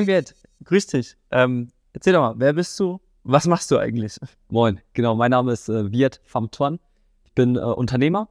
Moin 0.00 0.06
Gerd, 0.06 0.34
grüß 0.64 0.86
dich. 0.86 1.14
Ähm, 1.30 1.68
erzähl 1.92 2.14
doch 2.14 2.22
mal, 2.22 2.34
wer 2.38 2.54
bist 2.54 2.80
du? 2.80 3.02
Was 3.22 3.46
machst 3.46 3.70
du 3.70 3.76
eigentlich? 3.76 4.18
Moin, 4.48 4.80
genau, 4.94 5.14
mein 5.14 5.30
Name 5.30 5.52
ist 5.52 5.68
äh, 5.68 5.92
Viet 5.92 6.22
Famtuan. 6.24 6.80
Ich 7.24 7.34
bin 7.34 7.56
äh, 7.56 7.58
Unternehmer. 7.58 8.30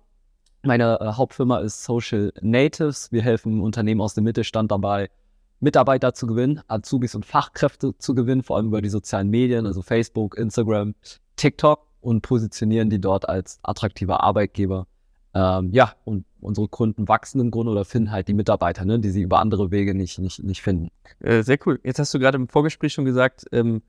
Meine 0.63 0.99
äh, 0.99 1.11
Hauptfirma 1.11 1.59
ist 1.59 1.83
Social 1.83 2.33
Natives. 2.41 3.11
Wir 3.11 3.21
helfen 3.21 3.61
Unternehmen 3.61 4.01
aus 4.01 4.15
dem 4.15 4.23
Mittelstand 4.23 4.71
dabei, 4.71 5.11
Mitarbeiter 5.59 6.15
zu 6.15 6.25
gewinnen, 6.25 6.59
Azubis 6.67 7.13
und 7.13 7.23
Fachkräfte 7.23 7.95
zu 7.99 8.15
gewinnen, 8.15 8.41
vor 8.41 8.57
allem 8.57 8.69
über 8.69 8.81
die 8.81 8.89
sozialen 8.89 9.29
Medien, 9.29 9.67
also 9.67 9.83
Facebook, 9.83 10.39
Instagram, 10.39 10.95
TikTok 11.35 11.85
und 12.01 12.21
positionieren 12.21 12.89
die 12.89 12.99
dort 12.99 13.29
als 13.29 13.59
attraktiver 13.61 14.23
Arbeitgeber. 14.23 14.87
Ähm, 15.35 15.69
ja, 15.71 15.93
und 16.03 16.25
unsere 16.41 16.67
Kunden 16.67 17.07
wachsen 17.07 17.39
im 17.41 17.51
Grunde 17.51 17.71
oder 17.71 17.85
finden 17.85 18.11
halt 18.11 18.27
die 18.27 18.33
Mitarbeiter, 18.33 18.85
ne, 18.85 18.99
die 18.99 19.09
sie 19.09 19.21
über 19.21 19.39
andere 19.39 19.71
Wege 19.71 19.93
nicht, 19.93 20.19
nicht, 20.19 20.43
nicht 20.43 20.61
finden. 20.61 20.89
Äh, 21.19 21.43
sehr 21.43 21.57
cool. 21.65 21.79
Jetzt 21.83 21.99
hast 21.99 22.13
du 22.13 22.19
gerade 22.19 22.37
im 22.37 22.47
Vorgespräch 22.47 22.93
schon 22.93 23.05
gesagt, 23.05 23.45
ähm, 23.51 23.81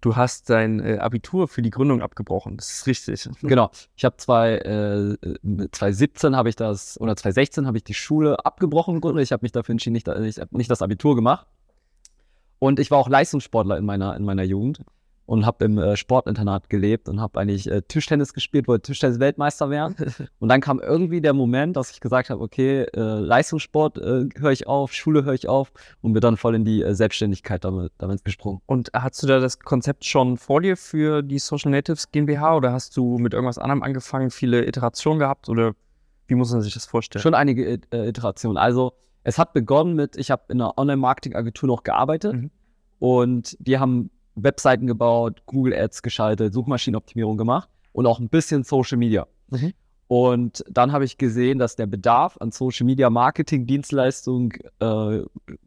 du 0.00 0.16
hast 0.16 0.50
dein 0.50 0.80
äh, 0.80 0.98
Abitur 0.98 1.48
für 1.48 1.62
die 1.62 1.70
Gründung 1.70 2.02
abgebrochen. 2.02 2.56
Das 2.56 2.70
ist 2.70 2.86
richtig. 2.86 3.28
Genau. 3.42 3.70
Ich 3.96 4.04
habe 4.04 4.16
zwei, 4.16 4.58
äh, 4.58 5.16
2017 5.72 6.36
habe 6.36 6.48
ich 6.48 6.56
das, 6.56 7.00
oder 7.00 7.16
2016 7.16 7.66
habe 7.66 7.78
ich 7.78 7.84
die 7.84 7.94
Schule 7.94 8.44
abgebrochen 8.44 8.96
im 8.96 9.00
Grunde. 9.00 9.22
Ich 9.22 9.32
habe 9.32 9.44
mich 9.44 9.52
dafür 9.52 9.72
entschieden, 9.72 9.94
nicht, 9.94 10.06
nicht, 10.06 10.52
nicht 10.52 10.70
das 10.70 10.82
Abitur 10.82 11.16
gemacht. 11.16 11.46
Und 12.58 12.80
ich 12.80 12.90
war 12.90 12.98
auch 12.98 13.08
Leistungssportler 13.08 13.78
in 13.78 13.84
meiner, 13.84 14.16
in 14.16 14.24
meiner 14.24 14.42
Jugend 14.42 14.82
und 15.28 15.44
habe 15.44 15.66
im 15.66 15.76
äh, 15.76 15.94
Sportinternat 15.94 16.70
gelebt 16.70 17.06
und 17.06 17.20
habe 17.20 17.38
eigentlich 17.38 17.70
äh, 17.70 17.82
Tischtennis 17.82 18.32
gespielt, 18.32 18.66
wollte 18.66 18.90
Tischtennis-Weltmeister 18.90 19.68
werden. 19.68 19.94
und 20.38 20.48
dann 20.48 20.62
kam 20.62 20.80
irgendwie 20.80 21.20
der 21.20 21.34
Moment, 21.34 21.76
dass 21.76 21.90
ich 21.90 22.00
gesagt 22.00 22.30
habe, 22.30 22.42
okay, 22.42 22.84
äh, 22.96 23.00
Leistungssport 23.00 23.98
äh, 23.98 24.26
höre 24.38 24.52
ich 24.52 24.66
auf, 24.66 24.94
Schule 24.94 25.24
höre 25.24 25.34
ich 25.34 25.46
auf 25.46 25.70
und 26.00 26.14
bin 26.14 26.22
dann 26.22 26.38
voll 26.38 26.54
in 26.54 26.64
die 26.64 26.82
äh, 26.82 26.94
Selbstständigkeit 26.94 27.62
damit, 27.62 27.92
damit 27.98 28.24
gesprungen. 28.24 28.62
Und 28.64 28.90
hast 28.94 29.22
du 29.22 29.26
da 29.26 29.38
das 29.38 29.58
Konzept 29.58 30.06
schon 30.06 30.38
vor 30.38 30.62
dir 30.62 30.78
für 30.78 31.20
die 31.22 31.38
Social 31.38 31.72
Natives 31.72 32.10
GmbH 32.10 32.56
oder 32.56 32.72
hast 32.72 32.96
du 32.96 33.18
mit 33.18 33.34
irgendwas 33.34 33.58
anderem 33.58 33.82
angefangen, 33.82 34.30
viele 34.30 34.64
Iterationen 34.64 35.18
gehabt 35.18 35.50
oder 35.50 35.74
wie 36.26 36.36
muss 36.36 36.50
man 36.52 36.62
sich 36.62 36.72
das 36.72 36.86
vorstellen? 36.86 37.22
Schon 37.22 37.34
einige 37.34 37.66
äh, 37.92 38.08
Iterationen. 38.08 38.56
Also 38.56 38.94
es 39.24 39.36
hat 39.36 39.52
begonnen 39.52 39.94
mit, 39.94 40.16
ich 40.16 40.30
habe 40.30 40.44
in 40.48 40.62
einer 40.62 40.78
Online-Marketing-Agentur 40.78 41.66
noch 41.66 41.82
gearbeitet 41.82 42.32
mhm. 42.32 42.50
und 42.98 43.58
die 43.60 43.78
haben 43.78 44.08
Webseiten 44.42 44.86
gebaut, 44.86 45.42
Google 45.46 45.74
Ads 45.74 46.02
geschaltet, 46.02 46.54
Suchmaschinenoptimierung 46.54 47.36
gemacht 47.36 47.68
und 47.92 48.06
auch 48.06 48.20
ein 48.20 48.28
bisschen 48.28 48.64
Social 48.64 48.98
Media. 48.98 49.26
Mhm. 49.50 49.72
Und 50.08 50.64
dann 50.70 50.92
habe 50.92 51.04
ich 51.04 51.18
gesehen, 51.18 51.58
dass 51.58 51.76
der 51.76 51.86
Bedarf 51.86 52.38
an 52.40 52.50
Social 52.50 52.86
Media 52.86 53.10
Marketing 53.10 53.66
Dienstleistungen 53.66 54.52
äh, 54.80 55.20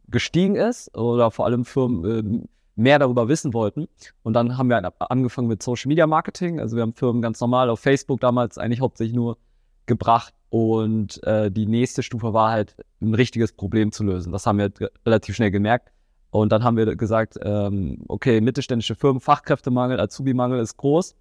gestiegen 0.08 0.56
ist 0.56 0.96
oder 0.96 1.30
vor 1.30 1.46
allem 1.46 1.64
Firmen 1.64 2.04
äh, 2.04 2.46
mehr 2.74 2.98
darüber 2.98 3.28
wissen 3.28 3.54
wollten. 3.54 3.86
Und 4.24 4.32
dann 4.32 4.58
haben 4.58 4.68
wir 4.68 4.92
angefangen 4.98 5.46
mit 5.46 5.62
Social 5.62 5.88
Media 5.88 6.08
Marketing. 6.08 6.58
Also 6.58 6.76
wir 6.76 6.82
haben 6.82 6.94
Firmen 6.94 7.22
ganz 7.22 7.40
normal 7.40 7.70
auf 7.70 7.80
Facebook 7.80 8.20
damals 8.20 8.58
eigentlich 8.58 8.80
hauptsächlich 8.80 9.14
nur 9.14 9.38
gebracht. 9.86 10.34
Und 10.48 11.22
äh, 11.22 11.50
die 11.50 11.66
nächste 11.66 12.02
Stufe 12.02 12.32
war 12.34 12.50
halt 12.50 12.76
ein 13.00 13.14
richtiges 13.14 13.52
Problem 13.52 13.92
zu 13.92 14.04
lösen. 14.04 14.32
Das 14.32 14.46
haben 14.46 14.58
wir 14.58 14.70
relativ 15.06 15.36
schnell 15.36 15.50
gemerkt. 15.50 15.92
Und 16.32 16.50
dann 16.50 16.64
haben 16.64 16.78
wir 16.78 16.96
gesagt, 16.96 17.38
ähm, 17.42 17.98
okay, 18.08 18.40
mittelständische 18.40 18.94
Firmen, 18.94 19.20
Fachkräftemangel, 19.20 20.00
Azubi-Mangel 20.00 20.60
ist 20.60 20.78
groß. 20.78 21.14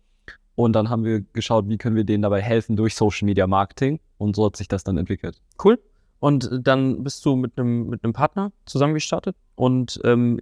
Und 0.56 0.73
dann 0.73 0.90
haben 0.90 1.03
wir 1.03 1.20
geschaut, 1.34 1.68
wie 1.68 1.78
können 1.78 1.98
wir 1.98 2.06
denen 2.06 2.23
dabei 2.23 2.42
helfen 2.42 2.78
durch 2.78 2.95
Social 2.95 3.26
Media 3.26 3.45
Marketing. 3.45 4.00
Und 4.18 4.38
so 4.38 4.46
hat 4.46 4.56
sich 4.56 4.69
das 4.69 4.86
dann 4.86 4.97
entwickelt. 4.97 5.41
Cool. 5.62 5.80
Und 6.22 6.50
dann 6.63 7.03
bist 7.03 7.25
du 7.25 7.36
mit 7.36 7.59
einem 7.59 7.90
mit 7.90 8.06
einem 8.06 8.13
Partner 8.13 8.53
zusammengestartet. 8.66 9.36
Und 9.56 10.00
ähm, 10.06 10.40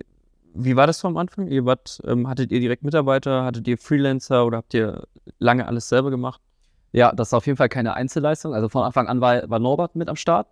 wie 0.54 0.76
war 0.76 0.86
das 0.86 1.02
vom 1.02 1.18
Anfang? 1.18 1.48
Ihr 1.48 1.66
wart, 1.66 2.00
ähm, 2.06 2.28
hattet 2.28 2.52
ihr 2.52 2.60
direkt 2.60 2.84
Mitarbeiter, 2.84 3.46
hattet 3.46 3.68
ihr 3.68 3.78
Freelancer 3.80 4.46
oder 4.46 4.58
habt 4.58 4.76
ihr 4.76 5.08
lange 5.40 5.66
alles 5.68 5.90
selber 5.90 6.12
gemacht? 6.12 6.42
Ja, 6.92 7.12
das 7.12 7.30
ist 7.30 7.34
auf 7.34 7.48
jeden 7.48 7.58
Fall 7.58 7.70
keine 7.70 7.96
Einzelleistung. 7.96 8.54
Also 8.54 8.70
von 8.70 8.84
Anfang 8.84 9.08
an 9.08 9.20
war, 9.20 9.50
war 9.50 9.58
Norbert 9.58 9.96
mit 9.96 10.10
am 10.10 10.16
Start. 10.16 10.48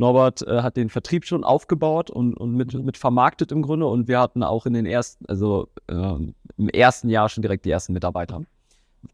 Norbert 0.00 0.42
äh, 0.42 0.62
hat 0.62 0.76
den 0.76 0.88
Vertrieb 0.88 1.26
schon 1.26 1.44
aufgebaut 1.44 2.10
und, 2.10 2.34
und 2.34 2.54
mit, 2.54 2.72
mit 2.72 2.96
vermarktet 2.96 3.52
im 3.52 3.62
Grunde. 3.62 3.86
Und 3.86 4.08
wir 4.08 4.18
hatten 4.18 4.42
auch 4.42 4.66
in 4.66 4.72
den 4.72 4.86
ersten, 4.86 5.26
also 5.26 5.68
äh, 5.88 6.16
im 6.56 6.68
ersten 6.70 7.08
Jahr 7.10 7.28
schon 7.28 7.42
direkt 7.42 7.66
die 7.66 7.70
ersten 7.70 7.92
Mitarbeiter. 7.92 8.42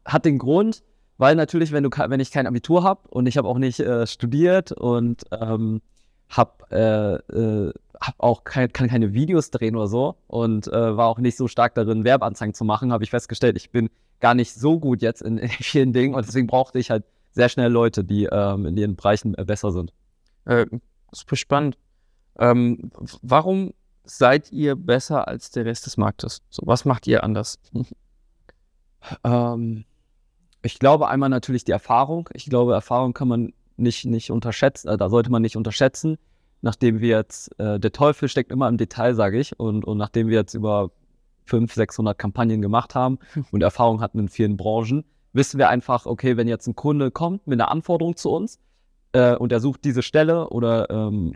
Hat 0.05 0.25
den 0.25 0.37
Grund, 0.37 0.83
weil 1.17 1.35
natürlich, 1.35 1.71
wenn 1.71 1.83
du 1.83 1.89
wenn 1.89 2.19
ich 2.19 2.31
kein 2.31 2.47
Abitur 2.47 2.83
habe 2.83 3.01
und 3.09 3.27
ich 3.27 3.37
habe 3.37 3.47
auch 3.47 3.57
nicht 3.57 3.79
äh, 3.81 4.07
studiert 4.07 4.71
und 4.71 5.23
ähm, 5.31 5.81
habe 6.29 7.21
äh, 7.31 7.35
äh, 7.35 7.73
hab 7.99 8.15
auch 8.19 8.43
kein, 8.45 8.71
kann 8.71 8.87
keine 8.87 9.13
Videos 9.13 9.51
drehen 9.51 9.75
oder 9.75 9.87
so 9.87 10.15
und 10.27 10.67
äh, 10.67 10.97
war 10.97 11.07
auch 11.07 11.19
nicht 11.19 11.35
so 11.37 11.47
stark 11.47 11.75
darin, 11.75 12.05
Werbeanzeigen 12.05 12.53
zu 12.53 12.63
machen, 12.63 12.93
habe 12.93 13.03
ich 13.03 13.09
festgestellt, 13.09 13.57
ich 13.57 13.71
bin 13.71 13.89
gar 14.19 14.35
nicht 14.35 14.53
so 14.53 14.79
gut 14.79 15.01
jetzt 15.01 15.21
in, 15.21 15.37
in 15.37 15.49
vielen 15.49 15.91
Dingen 15.91 16.15
und 16.15 16.25
deswegen 16.25 16.47
brauchte 16.47 16.79
ich 16.79 16.91
halt 16.91 17.03
sehr 17.33 17.49
schnell 17.49 17.71
Leute, 17.71 18.03
die 18.03 18.25
ähm, 18.31 18.65
in 18.65 18.77
ihren 18.77 18.95
Bereichen 18.95 19.33
besser 19.33 19.71
sind. 19.71 19.91
Äh, 20.47 20.65
super 21.11 21.35
spannend. 21.35 21.77
Ähm, 22.39 22.91
warum 23.21 23.73
seid 24.05 24.51
ihr 24.51 24.75
besser 24.75 25.27
als 25.27 25.51
der 25.51 25.65
Rest 25.65 25.85
des 25.85 25.97
Marktes? 25.97 26.41
So, 26.49 26.63
was 26.65 26.85
macht 26.85 27.05
ihr 27.05 27.23
anders? 27.23 27.59
ähm, 29.23 29.83
ich 30.61 30.79
glaube 30.79 31.09
einmal 31.09 31.29
natürlich 31.29 31.65
die 31.65 31.71
Erfahrung. 31.71 32.29
Ich 32.33 32.45
glaube, 32.45 32.73
Erfahrung 32.73 33.13
kann 33.13 33.27
man 33.27 33.53
nicht, 33.75 34.05
nicht 34.05 34.31
unterschätzen, 34.31 34.87
äh, 34.87 34.97
da 34.97 35.09
sollte 35.09 35.29
man 35.29 35.41
nicht 35.41 35.57
unterschätzen. 35.57 36.17
Nachdem 36.61 37.01
wir 37.01 37.17
jetzt, 37.17 37.57
äh, 37.59 37.79
der 37.79 37.91
Teufel 37.91 38.29
steckt 38.29 38.51
immer 38.51 38.69
im 38.69 38.77
Detail, 38.77 39.15
sage 39.15 39.39
ich, 39.39 39.59
und, 39.59 39.85
und 39.85 39.97
nachdem 39.97 40.27
wir 40.27 40.37
jetzt 40.37 40.53
über 40.53 40.91
500, 41.45 41.75
600 41.75 42.17
Kampagnen 42.17 42.61
gemacht 42.61 42.95
haben 42.95 43.19
und 43.51 43.61
Erfahrung 43.61 44.01
hatten 44.01 44.19
in 44.19 44.29
vielen 44.29 44.57
Branchen, 44.57 45.03
wissen 45.33 45.59
wir 45.59 45.69
einfach, 45.69 46.05
okay, 46.05 46.37
wenn 46.37 46.47
jetzt 46.47 46.67
ein 46.67 46.75
Kunde 46.75 47.11
kommt 47.11 47.45
mit 47.47 47.59
einer 47.59 47.69
Anforderung 47.69 48.15
zu 48.15 48.31
uns, 48.31 48.59
äh, 49.13 49.35
und 49.35 49.51
er 49.51 49.59
sucht 49.59 49.83
diese 49.83 50.01
Stelle 50.01 50.49
oder 50.49 50.89
ähm, 50.89 51.33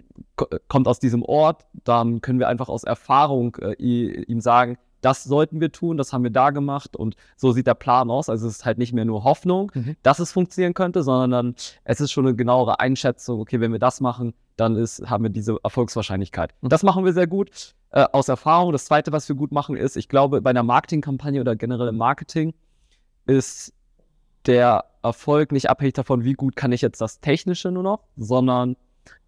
kommt 0.67 0.87
aus 0.87 0.99
diesem 0.99 1.23
Ort, 1.23 1.65
dann 1.83 2.21
können 2.21 2.39
wir 2.39 2.47
einfach 2.47 2.69
aus 2.69 2.83
Erfahrung 2.83 3.57
äh, 3.61 3.73
ihm 3.73 4.41
sagen, 4.41 4.77
das 5.01 5.23
sollten 5.23 5.59
wir 5.59 5.71
tun, 5.71 5.97
das 5.97 6.13
haben 6.13 6.23
wir 6.23 6.31
da 6.31 6.51
gemacht 6.51 6.95
und 6.95 7.15
so 7.35 7.51
sieht 7.51 7.67
der 7.67 7.73
Plan 7.73 8.09
aus. 8.09 8.29
Also 8.29 8.47
es 8.47 8.57
ist 8.57 8.65
halt 8.65 8.77
nicht 8.77 8.93
mehr 8.93 9.05
nur 9.05 9.23
Hoffnung, 9.23 9.71
mhm. 9.73 9.95
dass 10.03 10.19
es 10.19 10.31
funktionieren 10.31 10.73
könnte, 10.73 11.03
sondern 11.03 11.55
es 11.83 11.99
ist 11.99 12.11
schon 12.11 12.27
eine 12.27 12.35
genauere 12.35 12.79
Einschätzung, 12.79 13.39
okay, 13.39 13.59
wenn 13.59 13.71
wir 13.71 13.79
das 13.79 13.99
machen, 13.99 14.33
dann 14.57 14.75
ist, 14.75 15.09
haben 15.09 15.23
wir 15.23 15.31
diese 15.31 15.57
Erfolgswahrscheinlichkeit. 15.63 16.53
Mhm. 16.61 16.69
Das 16.69 16.83
machen 16.83 17.03
wir 17.03 17.13
sehr 17.13 17.27
gut 17.27 17.73
äh, 17.91 18.05
aus 18.11 18.29
Erfahrung. 18.29 18.71
Das 18.71 18.85
Zweite, 18.85 19.11
was 19.11 19.27
wir 19.27 19.35
gut 19.35 19.51
machen, 19.51 19.75
ist, 19.75 19.97
ich 19.97 20.07
glaube, 20.07 20.41
bei 20.41 20.51
einer 20.51 20.63
Marketingkampagne 20.63 21.41
oder 21.41 21.55
generell 21.55 21.87
im 21.87 21.97
Marketing 21.97 22.53
ist 23.25 23.73
der 24.45 24.85
Erfolg 25.03 25.51
nicht 25.51 25.69
abhängig 25.69 25.93
davon, 25.93 26.23
wie 26.23 26.33
gut 26.33 26.55
kann 26.55 26.71
ich 26.71 26.81
jetzt 26.81 27.01
das 27.01 27.19
Technische 27.19 27.71
nur 27.71 27.83
noch, 27.83 28.03
sondern 28.15 28.75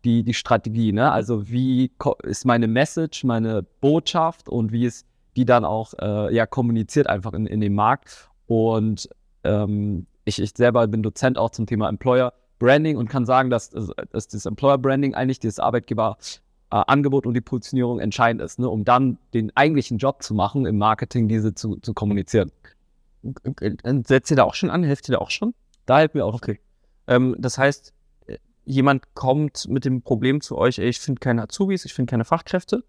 die, 0.05 0.23
die 0.23 0.33
Strategie. 0.33 0.91
Ne? 0.91 1.11
Also 1.11 1.49
wie 1.49 1.91
ist 2.23 2.45
meine 2.45 2.67
Message, 2.67 3.23
meine 3.23 3.63
Botschaft 3.81 4.49
und 4.49 4.71
wie 4.71 4.85
ist 4.85 5.07
die 5.35 5.45
dann 5.45 5.65
auch 5.65 5.93
äh, 5.99 6.33
ja, 6.33 6.45
kommuniziert 6.45 7.07
einfach 7.07 7.33
in, 7.33 7.47
in 7.47 7.61
dem 7.61 7.73
Markt. 7.73 8.29
Und 8.45 9.09
ähm, 9.43 10.05
ich, 10.25 10.41
ich 10.41 10.51
selber 10.55 10.87
bin 10.87 11.01
Dozent 11.01 11.37
auch 11.37 11.49
zum 11.49 11.65
Thema 11.65 11.89
Employer 11.89 12.33
Branding 12.59 12.97
und 12.97 13.09
kann 13.09 13.25
sagen, 13.25 13.49
dass, 13.49 13.71
dass 13.71 14.27
das 14.27 14.45
Employer 14.45 14.77
Branding 14.77 15.15
eigentlich 15.15 15.39
dieses 15.39 15.59
Arbeitgeberangebot 15.59 17.25
äh, 17.25 17.27
und 17.27 17.33
die 17.33 17.41
Positionierung 17.41 17.99
entscheidend 17.99 18.41
ist, 18.41 18.59
ne? 18.59 18.69
um 18.69 18.85
dann 18.85 19.17
den 19.33 19.55
eigentlichen 19.55 19.97
Job 19.97 20.21
zu 20.23 20.33
machen, 20.33 20.65
im 20.65 20.77
Marketing 20.77 21.27
diese 21.27 21.55
zu, 21.55 21.77
zu 21.77 21.93
kommunizieren. 21.93 22.51
Setzt 24.05 24.31
ihr 24.31 24.37
da 24.37 24.43
auch 24.43 24.55
schon 24.55 24.69
an? 24.69 24.83
Helft 24.83 25.09
ihr 25.09 25.13
da 25.13 25.19
auch 25.19 25.31
schon? 25.31 25.53
Da 25.85 25.99
helfen 25.99 26.15
wir 26.15 26.25
auch. 26.25 26.35
Okay. 26.35 26.59
Ähm, 27.07 27.35
das 27.39 27.57
heißt, 27.57 27.93
äh, 28.27 28.37
jemand 28.65 29.15
kommt 29.15 29.67
mit 29.67 29.85
dem 29.85 30.01
Problem 30.01 30.41
zu 30.41 30.57
euch, 30.57 30.79
ey, 30.79 30.89
ich 30.89 30.99
finde 30.99 31.19
keine 31.19 31.43
Azubis, 31.43 31.85
ich 31.85 31.93
finde 31.93 32.11
keine 32.11 32.25
Fachkräfte. 32.25 32.83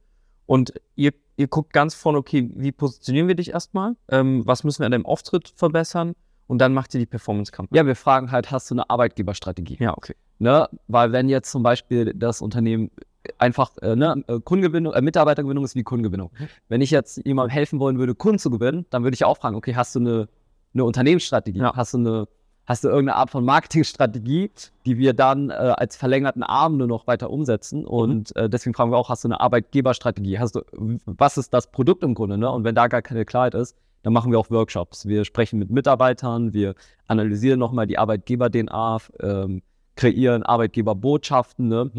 Und 0.46 0.74
ihr, 0.94 1.12
ihr 1.36 1.48
guckt 1.48 1.72
ganz 1.72 1.94
vorne, 1.94 2.18
okay, 2.18 2.50
wie 2.54 2.72
positionieren 2.72 3.28
wir 3.28 3.34
dich 3.34 3.50
erstmal? 3.50 3.96
Ähm, 4.08 4.46
was 4.46 4.64
müssen 4.64 4.80
wir 4.80 4.86
an 4.86 4.92
deinem 4.92 5.06
Auftritt 5.06 5.52
verbessern? 5.56 6.14
Und 6.46 6.58
dann 6.58 6.74
macht 6.74 6.92
ihr 6.94 7.00
die 7.00 7.06
Performance-Kampagne. 7.06 7.78
Ja, 7.78 7.86
wir 7.86 7.96
fragen 7.96 8.30
halt, 8.30 8.50
hast 8.50 8.70
du 8.70 8.74
eine 8.74 8.90
Arbeitgeberstrategie? 8.90 9.78
Ja, 9.80 9.96
okay. 9.96 10.14
Ne? 10.38 10.68
Weil 10.88 11.12
wenn 11.12 11.28
jetzt 11.28 11.50
zum 11.50 11.62
Beispiel 11.62 12.12
das 12.14 12.42
Unternehmen 12.42 12.90
einfach 13.38 13.76
äh, 13.82 13.96
ne, 13.96 14.22
äh, 14.26 14.40
Kundengewinnung, 14.40 14.92
äh, 14.92 15.02
Mitarbeitergewinnung 15.02 15.64
ist 15.64 15.74
wie 15.74 15.82
Kundengewinnung. 15.82 16.30
Mhm. 16.38 16.48
Wenn 16.68 16.80
ich 16.80 16.90
jetzt 16.90 17.20
jemandem 17.24 17.50
helfen 17.50 17.80
wollen 17.80 17.98
würde, 17.98 18.14
Kunden 18.14 18.38
zu 18.38 18.50
gewinnen, 18.50 18.86
dann 18.90 19.02
würde 19.04 19.14
ich 19.14 19.24
auch 19.24 19.36
fragen, 19.36 19.56
okay, 19.56 19.74
hast 19.74 19.94
du 19.94 20.00
eine, 20.00 20.28
eine 20.72 20.84
Unternehmensstrategie? 20.84 21.60
Ja. 21.60 21.74
Hast 21.74 21.94
du 21.94 21.98
eine 21.98 22.28
hast 22.66 22.84
du 22.84 22.88
irgendeine 22.88 23.16
Art 23.16 23.30
von 23.30 23.44
Marketingstrategie, 23.44 24.50
die 24.86 24.98
wir 24.98 25.12
dann 25.12 25.50
äh, 25.50 25.52
als 25.52 25.96
verlängerten 25.96 26.42
Arm 26.42 26.76
nur 26.76 26.86
noch 26.86 27.06
weiter 27.06 27.30
umsetzen. 27.30 27.80
Mhm. 27.80 27.86
Und 27.86 28.36
äh, 28.36 28.48
deswegen 28.48 28.74
fragen 28.74 28.90
wir 28.90 28.96
auch, 28.96 29.08
hast 29.08 29.24
du 29.24 29.28
eine 29.28 29.40
Arbeitgeberstrategie? 29.40 30.38
Hast 30.38 30.56
du, 30.56 30.62
was 31.04 31.36
ist 31.36 31.52
das 31.52 31.70
Produkt 31.70 32.02
im 32.02 32.14
Grunde? 32.14 32.38
Ne? 32.38 32.50
Und 32.50 32.64
wenn 32.64 32.74
da 32.74 32.88
gar 32.88 33.02
keine 33.02 33.24
Klarheit 33.24 33.54
ist, 33.54 33.76
dann 34.02 34.12
machen 34.12 34.30
wir 34.30 34.38
auch 34.38 34.50
Workshops. 34.50 35.06
Wir 35.06 35.24
sprechen 35.24 35.58
mit 35.58 35.70
Mitarbeitern, 35.70 36.52
wir 36.52 36.74
analysieren 37.06 37.58
nochmal 37.58 37.86
die 37.86 37.98
Arbeitgeber-DNA, 37.98 38.98
ähm, 39.20 39.62
kreieren 39.96 40.42
Arbeitgeberbotschaften, 40.42 41.68
ne? 41.68 41.90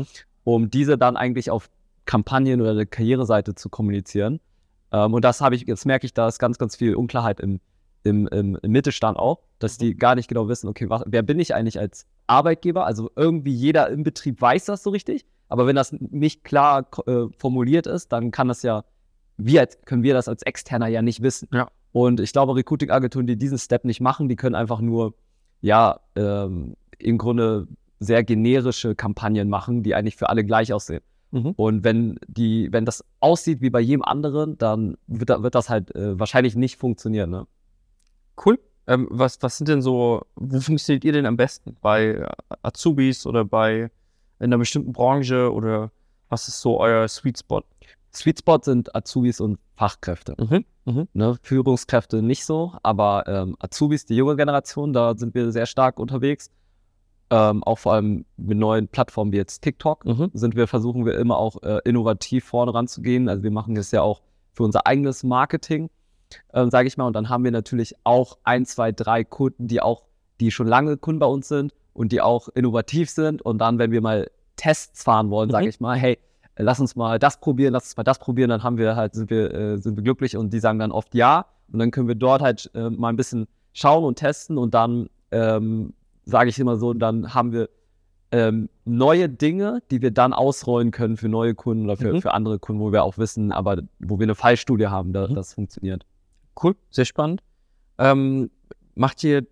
Mhm. 0.46 0.52
um 0.54 0.70
diese 0.70 0.98
dann 0.98 1.18
eigentlich 1.18 1.50
auf 1.52 1.70
Kampagnen 2.06 2.62
oder 2.62 2.86
Karriereseite 2.86 3.56
zu 3.56 3.70
kommunizieren. 3.70 4.40
Ähm, 4.92 5.14
und 5.14 5.26
das 5.26 5.42
habe 5.42 5.56
ich, 5.56 5.64
jetzt 5.68 5.86
merke 5.86 6.06
ich, 6.06 6.14
da 6.14 6.28
ist 6.28 6.40
ganz, 6.40 6.58
ganz 6.58 6.76
viel 6.76 6.96
Unklarheit 6.96 7.40
im, 7.40 7.60
im, 8.04 8.28
im, 8.28 8.58
im 8.62 8.72
Mittelstand 8.72 9.18
auch, 9.18 9.42
dass 9.60 9.78
die 9.78 9.96
gar 9.96 10.16
nicht 10.16 10.28
genau 10.28 10.48
wissen, 10.48 10.68
okay, 10.68 10.90
was, 10.90 11.04
wer 11.08 11.24
bin 11.24 11.40
ich 11.40 11.54
eigentlich 11.56 11.80
als 11.80 12.06
Arbeitgeber? 12.28 12.86
Also 12.86 13.10
irgendwie 13.16 13.54
jeder 13.54 13.90
im 13.90 14.04
Betrieb 14.04 14.40
weiß 14.40 14.66
das 14.66 14.84
so 14.84 14.92
richtig, 14.92 15.26
aber 15.50 15.68
wenn 15.68 15.76
das 15.76 15.92
nicht 15.92 16.44
klar 16.44 16.88
äh, 17.08 17.26
formuliert 17.38 17.88
ist, 17.88 18.12
dann 18.12 18.32
kann 18.32 18.48
das 18.48 18.64
ja, 18.64 18.84
wir 19.38 19.68
können 19.86 20.04
wir 20.04 20.14
das 20.14 20.28
als 20.28 20.44
Externer 20.44 20.88
ja 20.88 21.02
nicht 21.02 21.22
wissen. 21.22 21.50
Ja. 21.52 21.70
Und 21.92 22.20
ich 22.20 22.34
glaube, 22.34 22.56
Recruiting-Agenturen, 22.56 23.28
die 23.28 23.38
diesen 23.38 23.58
Step 23.58 23.86
nicht 23.86 24.02
machen, 24.02 24.28
die 24.28 24.36
können 24.36 24.56
einfach 24.56 24.82
nur, 24.82 25.16
ja, 25.62 26.00
ähm, 26.16 26.76
im 26.98 27.18
Grunde 27.18 27.68
sehr 28.00 28.24
generische 28.24 28.96
Kampagnen 28.96 29.50
machen, 29.50 29.84
die 29.84 29.96
eigentlich 29.96 30.16
für 30.16 30.30
alle 30.30 30.44
gleich 30.44 30.74
aussehen. 30.74 31.02
Mhm. 31.32 31.52
Und 31.58 31.84
wenn 31.84 32.20
die, 32.28 32.70
wenn 32.72 32.86
das 32.86 33.04
aussieht 33.20 33.62
wie 33.62 33.70
bei 33.70 33.80
jedem 33.80 34.04
anderen, 34.04 34.58
dann 34.58 34.98
wird, 35.08 35.30
wird 35.30 35.56
das 35.56 35.70
halt 35.70 35.94
äh, 35.96 36.20
wahrscheinlich 36.20 36.56
nicht 36.56 36.78
funktionieren. 36.78 37.30
Ne? 37.30 37.48
Cool. 38.44 38.60
Ähm, 38.88 39.08
was, 39.10 39.42
was 39.42 39.58
sind 39.58 39.68
denn 39.68 39.82
so, 39.82 40.22
wo 40.36 40.60
funktioniert 40.60 41.04
ihr 41.04 41.12
denn 41.12 41.26
am 41.26 41.38
besten? 41.38 41.76
Bei 41.82 42.06
äh, 42.06 42.28
Azubis 42.62 43.26
oder 43.26 43.44
bei 43.44 43.92
in 44.40 44.46
einer 44.46 44.58
bestimmten 44.58 44.94
Branche 44.94 45.52
oder 45.52 45.92
was 46.30 46.48
ist 46.48 46.62
so 46.62 46.80
euer 46.80 47.08
Sweet 47.08 47.40
Spot? 47.40 47.64
Sweet 48.14 48.40
Spot 48.40 48.60
sind 48.62 48.96
Azubis 48.96 49.40
und 49.40 49.60
Fachkräfte. 49.76 50.36
Mhm. 50.38 50.66
Mhm. 50.86 51.08
Ne? 51.14 51.36
Führungskräfte 51.42 52.22
nicht 52.22 52.46
so, 52.46 52.74
aber 52.84 53.26
ähm, 53.28 53.56
Azubis, 53.60 54.06
die 54.06 54.16
junge 54.16 54.36
Generation, 54.36 54.94
da 54.94 55.18
sind 55.18 55.34
wir 55.34 55.52
sehr 55.52 55.66
stark 55.66 56.00
unterwegs. 56.00 56.50
Ähm, 57.32 57.64
auch 57.64 57.80
vor 57.80 57.94
allem 57.94 58.26
mit 58.38 58.58
neuen 58.58 58.88
Plattformen 58.88 59.32
wie 59.32 59.38
jetzt 59.38 59.62
TikTok 59.62 60.06
Mhm. 60.06 60.30
sind 60.34 60.56
wir, 60.56 60.68
versuchen 60.68 61.06
wir 61.06 61.18
immer 61.18 61.38
auch 61.38 61.62
äh, 61.64 61.80
innovativ 61.84 62.46
vorne 62.46 62.74
ranzugehen. 62.74 63.28
Also 63.30 63.42
wir 63.42 63.50
machen 63.52 63.74
das 63.76 63.90
ja 63.92 64.02
auch 64.04 64.22
für 64.54 64.64
unser 64.64 64.86
eigenes 64.86 65.24
Marketing, 65.24 65.90
ähm, 66.54 66.70
sage 66.70 66.88
ich 66.88 66.98
mal. 66.98 67.08
Und 67.08 67.14
dann 67.14 67.30
haben 67.30 67.44
wir 67.44 67.52
natürlich 67.52 67.96
auch 68.04 68.38
ein, 68.44 68.66
zwei, 68.66 68.92
drei 68.92 69.24
Kunden, 69.24 69.68
die 69.68 69.82
auch, 69.82 70.04
die 70.40 70.52
schon 70.52 70.68
lange 70.68 70.98
Kunden 70.98 71.20
bei 71.20 71.26
uns 71.26 71.48
sind 71.48 71.74
und 71.94 72.12
die 72.12 72.22
auch 72.22 72.48
innovativ 72.50 73.10
sind. 73.10 73.42
Und 73.42 73.58
dann, 73.58 73.80
wenn 73.80 73.92
wir 73.92 74.02
mal 74.02 74.30
Tests 74.56 75.04
fahren 75.04 75.32
wollen, 75.32 75.50
sage 75.50 75.66
Mhm. 75.66 75.70
ich 75.70 75.80
mal, 75.80 75.98
hey, 75.98 76.20
äh, 76.54 76.64
lass 76.64 76.80
uns 76.80 76.96
mal 76.96 77.18
das 77.18 77.40
probieren, 77.40 77.74
lass 77.74 77.86
uns 77.86 77.98
mal 77.98 78.04
das 78.04 78.20
probieren, 78.20 78.50
dann 78.52 78.62
haben 78.62 78.78
wir 78.78 78.96
halt, 78.96 79.16
sind 79.16 79.32
wir, 79.32 79.52
äh, 79.54 79.78
sind 79.80 79.96
wir 79.98 80.04
glücklich 80.04 80.38
und 80.38 80.54
die 80.54 80.60
sagen 80.60 80.78
dann 80.78 80.92
oft 80.92 81.16
ja. 81.16 81.48
Und 81.74 81.80
dann 81.80 81.90
können 81.90 82.08
wir 82.08 82.16
dort 82.16 82.42
halt 82.44 82.70
äh, 82.76 82.92
mal 82.92 83.10
ein 83.10 83.16
bisschen 83.16 83.48
schauen 83.74 84.04
und 84.04 84.16
testen 84.20 84.60
und 84.60 84.76
dann 84.76 85.10
ähm, 85.32 85.94
sage 86.26 86.50
ich 86.50 86.60
immer 86.60 86.78
so, 86.78 86.94
dann 86.94 87.34
haben 87.34 87.52
wir 87.52 87.70
ähm, 88.32 88.70
neue 88.86 89.30
Dinge, 89.30 89.82
die 89.92 90.02
wir 90.02 90.12
dann 90.12 90.34
ausrollen 90.34 90.92
können 90.92 91.16
für 91.16 91.30
neue 91.30 91.56
Kunden 91.56 91.86
oder 91.86 91.96
für, 91.96 92.14
Mhm. 92.14 92.22
für 92.22 92.34
andere 92.34 92.60
Kunden, 92.60 92.82
wo 92.82 92.92
wir 92.92 93.04
auch 93.04 93.18
wissen, 93.18 93.52
aber 93.52 93.82
wo 94.00 94.20
wir 94.20 94.26
eine 94.26 94.36
Fallstudie 94.36 94.88
haben, 94.88 95.14
da, 95.14 95.28
Mhm. 95.28 95.36
das 95.36 95.54
funktioniert. 95.54 96.06
Cool, 96.62 96.76
sehr 96.90 97.06
spannend. 97.06 97.42
Ähm, 97.98 98.50
macht 98.96 99.24
ihr 99.24 99.46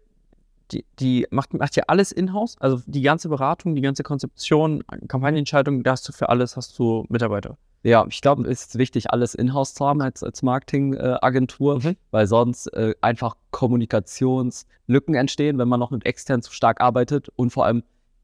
die, 0.72 0.86
die 1.00 1.28
macht, 1.30 1.54
macht 1.54 1.78
ihr 1.78 1.90
alles 1.90 2.12
in-house? 2.12 2.56
Also 2.60 2.82
die 2.88 3.02
ganze 3.02 3.30
Beratung, 3.30 3.76
die 3.76 3.82
ganze 3.82 4.02
Konzeption, 4.02 4.84
Kampagnenentscheidung, 5.08 5.84
da 5.84 5.92
hast 5.92 6.08
du 6.08 6.14
für 6.14 6.30
alles 6.30 6.58
hast 6.58 6.78
du 6.80 7.06
Mitarbeiter. 7.10 7.58
Ja, 7.84 8.06
ich 8.10 8.22
glaube, 8.22 8.50
es 8.50 8.68
ist 8.68 8.78
wichtig, 8.78 9.12
alles 9.12 9.36
in-house 9.36 9.74
zu 9.74 9.86
haben 9.86 10.02
als, 10.02 10.24
als 10.24 10.42
Marketingagentur, 10.42 11.80
Mhm. 11.80 11.96
weil 12.12 12.28
sonst 12.28 12.68
äh, 12.68 12.96
einfach 13.02 13.36
Kommunikationslücken 13.52 15.16
entstehen, 15.16 15.58
wenn 15.58 15.68
man 15.68 15.82
noch 15.82 15.92
mit 15.92 16.06
extern 16.06 16.42
zu 16.42 16.54
stark 16.54 16.80
arbeitet 16.80 17.28
und 17.36 17.50
vor 17.52 17.66
allem, 17.66 17.84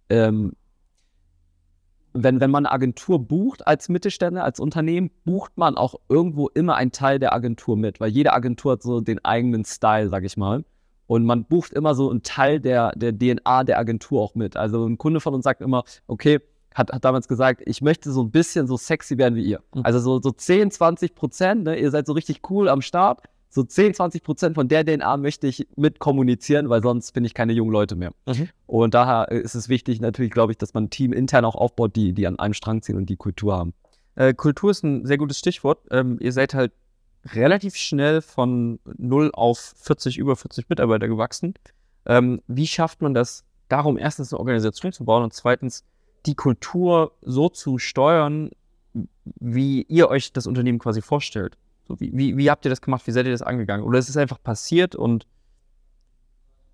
ähm, 0.10 0.54
wenn, 2.14 2.40
wenn 2.40 2.50
man 2.52 2.66
eine 2.66 2.72
Agentur 2.74 3.20
bucht 3.20 3.68
als 3.68 3.90
Mittelständler, 3.90 4.44
als 4.46 4.60
Unternehmen, 4.62 5.12
bucht 5.26 5.58
man 5.58 5.76
auch 5.76 5.96
irgendwo 6.08 6.48
immer 6.48 6.76
einen 6.76 6.92
Teil 6.92 7.20
der 7.20 7.34
Agentur 7.34 7.76
mit, 7.78 8.00
weil 8.00 8.10
jede 8.10 8.34
Agentur 8.34 8.74
hat 8.74 8.82
so 8.82 9.02
den 9.02 9.24
eigenen 9.26 9.66
Style, 9.66 10.10
sag 10.10 10.24
ich 10.24 10.38
mal. 10.38 10.64
Und 11.06 11.26
man 11.26 11.44
bucht 11.46 11.74
immer 11.74 11.96
so 11.96 12.10
einen 12.10 12.24
Teil 12.24 12.60
der, 12.60 12.94
der 12.96 13.12
DNA 13.18 13.64
der 13.64 13.78
Agentur 13.80 14.22
auch 14.22 14.36
mit. 14.36 14.56
Also 14.58 14.86
ein 14.86 14.98
Kunde 14.98 15.20
von 15.20 15.34
uns 15.34 15.44
sagt 15.44 15.62
immer, 15.62 15.84
okay, 16.08 16.40
hat, 16.74 16.92
hat 16.92 17.04
damals 17.04 17.28
gesagt, 17.28 17.62
ich 17.66 17.82
möchte 17.82 18.12
so 18.12 18.24
ein 18.24 18.32
bisschen 18.32 18.68
so 18.68 18.78
sexy 18.78 19.18
werden 19.18 19.36
wie 19.36 19.44
ihr. 19.44 19.62
Mhm. 19.74 19.82
Also 19.84 20.00
so, 20.00 20.22
so 20.22 20.32
10, 20.32 20.72
20 20.72 21.16
Prozent, 21.16 21.64
ne? 21.64 21.80
ihr 21.80 21.92
seid 21.92 22.06
so 22.06 22.14
richtig 22.14 22.42
cool 22.50 22.70
am 22.70 22.82
Start. 22.82 23.22
So 23.52 23.64
10, 23.64 23.96
20 23.96 24.24
Prozent 24.24 24.56
von 24.56 24.68
der 24.68 24.86
DNA 24.86 25.18
möchte 25.18 25.48
ich 25.48 25.68
mit 25.76 25.98
kommunizieren, 25.98 26.70
weil 26.70 26.84
sonst 26.84 27.14
bin 27.14 27.26
ich 27.26 27.34
keine 27.34 27.54
jungen 27.54 27.72
Leute 27.72 27.96
mehr. 27.96 28.12
Mhm. 28.28 28.50
Und 28.68 28.94
daher 28.94 29.30
ist 29.32 29.56
es 29.56 29.70
wichtig, 29.70 30.00
natürlich, 30.00 30.32
glaube 30.32 30.52
ich, 30.52 30.60
dass 30.60 30.76
man 30.76 30.86
ein 30.86 30.90
Team 30.92 31.14
intern 31.14 31.46
auch 31.46 31.56
aufbaut, 31.56 31.96
die, 31.96 32.14
die 32.14 32.28
an 32.28 32.38
einem 32.38 32.54
Strang 32.54 32.84
ziehen 32.84 32.96
und 32.96 33.10
die 33.10 33.18
Kultur 33.18 33.58
haben. 33.58 33.74
Äh, 34.16 34.36
Kultur 34.36 34.70
ist 34.70 34.84
ein 34.84 35.06
sehr 35.06 35.18
gutes 35.18 35.40
Stichwort. 35.40 35.80
Ähm, 35.90 36.18
ihr 36.22 36.32
seid 36.32 36.54
halt 36.54 36.74
relativ 37.34 37.76
schnell 37.76 38.22
von 38.22 38.80
0 38.98 39.32
auf 39.34 39.74
40, 39.78 40.20
über 40.20 40.36
40 40.36 40.70
Mitarbeiter 40.70 41.08
gewachsen. 41.08 41.56
Ähm, 42.06 42.42
wie 42.48 42.68
schafft 42.68 43.02
man 43.02 43.14
das, 43.14 43.46
darum 43.68 43.98
erstens 43.98 44.32
eine 44.32 44.40
Organisation 44.40 44.92
zu 44.92 45.06
bauen 45.06 45.24
und 45.24 45.34
zweitens 45.34 45.84
die 46.26 46.36
Kultur 46.36 47.14
so 47.22 47.50
zu 47.50 47.78
steuern, 47.78 48.52
wie 49.24 49.84
ihr 49.84 50.10
euch 50.10 50.34
das 50.34 50.48
Unternehmen 50.48 50.80
quasi 50.80 51.02
vorstellt? 51.02 51.58
So, 51.88 52.00
wie, 52.00 52.12
wie, 52.14 52.38
wie 52.38 52.50
habt 52.50 52.66
ihr 52.66 52.70
das 52.70 52.82
gemacht? 52.82 53.06
Wie 53.08 53.12
seid 53.12 53.26
ihr 53.26 53.32
das 53.32 53.42
angegangen? 53.42 53.86
Oder 53.86 54.00
ist 54.00 54.10
es 54.10 54.18
einfach 54.18 54.42
passiert 54.42 54.96
und 54.96 55.28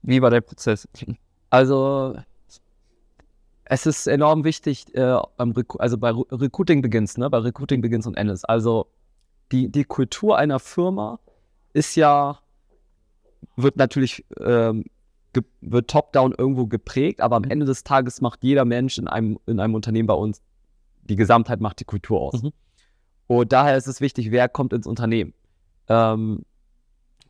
wie 0.02 0.22
war 0.22 0.30
der 0.30 0.42
Prozess? 0.42 0.88
Also 1.50 2.16
es 3.66 3.86
ist 3.86 4.08
enorm 4.08 4.44
wichtig, 4.44 4.94
äh, 4.96 5.18
also 5.38 5.98
bei 5.98 6.12
Re 6.12 6.24
Recruiting 6.32 6.82
Begins, 6.82 7.18
ne? 7.18 7.30
bei 7.30 7.40
Recruiting 7.40 7.82
Begins 7.82 8.06
und 8.06 8.16
Endes. 8.16 8.46
Also 8.46 8.88
die, 9.52 9.70
die 9.70 9.84
Kultur 9.84 10.38
einer 10.38 10.60
Firma 10.60 11.20
ist 11.74 11.96
ja, 11.96 12.40
wird 13.56 13.78
natürlich, 13.78 14.26
ähm, 14.40 14.86
wird 15.62 15.90
top-down 15.90 16.34
irgendwo 16.38 16.68
geprägt, 16.68 17.22
aber 17.22 17.38
am 17.38 17.44
Mhm. 17.44 17.52
Ende 17.52 17.66
des 17.66 17.84
Tages 17.84 18.22
macht 18.22 18.44
jeder 18.44 18.66
Mensch 18.66 18.98
in 18.98 19.08
einem, 19.08 19.40
in 19.46 19.60
einem 19.60 19.76
Unternehmen 19.76 20.08
bei 20.08 20.14
uns, 20.14 20.42
die 21.04 21.16
Gesamtheit 21.16 21.62
macht 21.62 21.80
die 21.80 21.86
Kultur 21.86 22.22
aus. 22.22 22.44
Mhm. 22.44 22.52
Und 23.28 23.52
daher 23.52 23.78
ist 23.78 23.88
es 23.88 24.02
wichtig, 24.02 24.32
wer 24.32 24.50
kommt 24.50 24.74
ins 24.74 24.88
Unternehmen. 24.88 25.34
Ähm, 25.88 26.44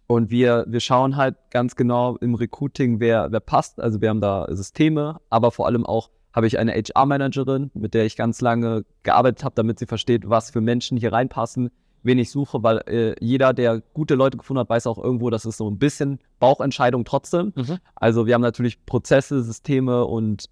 und 0.08 0.30
wir, 0.30 0.66
wir 0.68 0.80
schauen 0.82 1.16
halt 1.16 1.36
ganz 1.50 1.76
genau 1.76 2.16
im 2.18 2.36
Recruiting, 2.36 3.00
wer, 3.00 3.32
wer 3.32 3.40
passt. 3.40 3.80
Also 3.80 4.02
wir 4.02 4.10
haben 4.10 4.22
da 4.22 4.46
Systeme, 4.50 5.20
aber 5.30 5.52
vor 5.52 5.66
allem 5.66 5.86
auch 5.86 6.10
habe 6.32 6.48
ich 6.48 6.60
eine 6.60 6.74
HR-Managerin, 6.74 7.72
mit 7.74 7.94
der 7.94 8.06
ich 8.06 8.18
ganz 8.18 8.42
lange 8.42 8.86
gearbeitet 9.04 9.44
habe, 9.44 9.56
damit 9.56 9.80
sie 9.80 9.86
versteht, 9.86 10.30
was 10.30 10.52
für 10.52 10.62
Menschen 10.62 10.98
hier 10.98 11.14
reinpassen, 11.14 11.72
wen 12.06 12.20
ich 12.20 12.30
suche, 12.32 12.64
weil 12.64 12.78
äh, 12.88 13.16
jeder, 13.20 13.54
der 13.54 13.82
gute 13.94 14.16
Leute 14.16 14.38
gefunden 14.38 14.60
hat, 14.60 14.70
weiß 14.70 14.88
auch 14.88 14.98
irgendwo, 14.98 15.30
das 15.30 15.46
ist 15.46 15.58
so 15.58 15.70
ein 15.70 15.78
bisschen 15.80 16.20
Bauchentscheidung 16.40 17.04
trotzdem. 17.04 17.52
Mhm. 17.56 17.80
Also 17.96 18.28
wir 18.28 18.36
haben 18.36 18.42
natürlich 18.42 18.86
Prozesse, 18.86 19.44
Systeme 19.44 20.06
und 20.06 20.50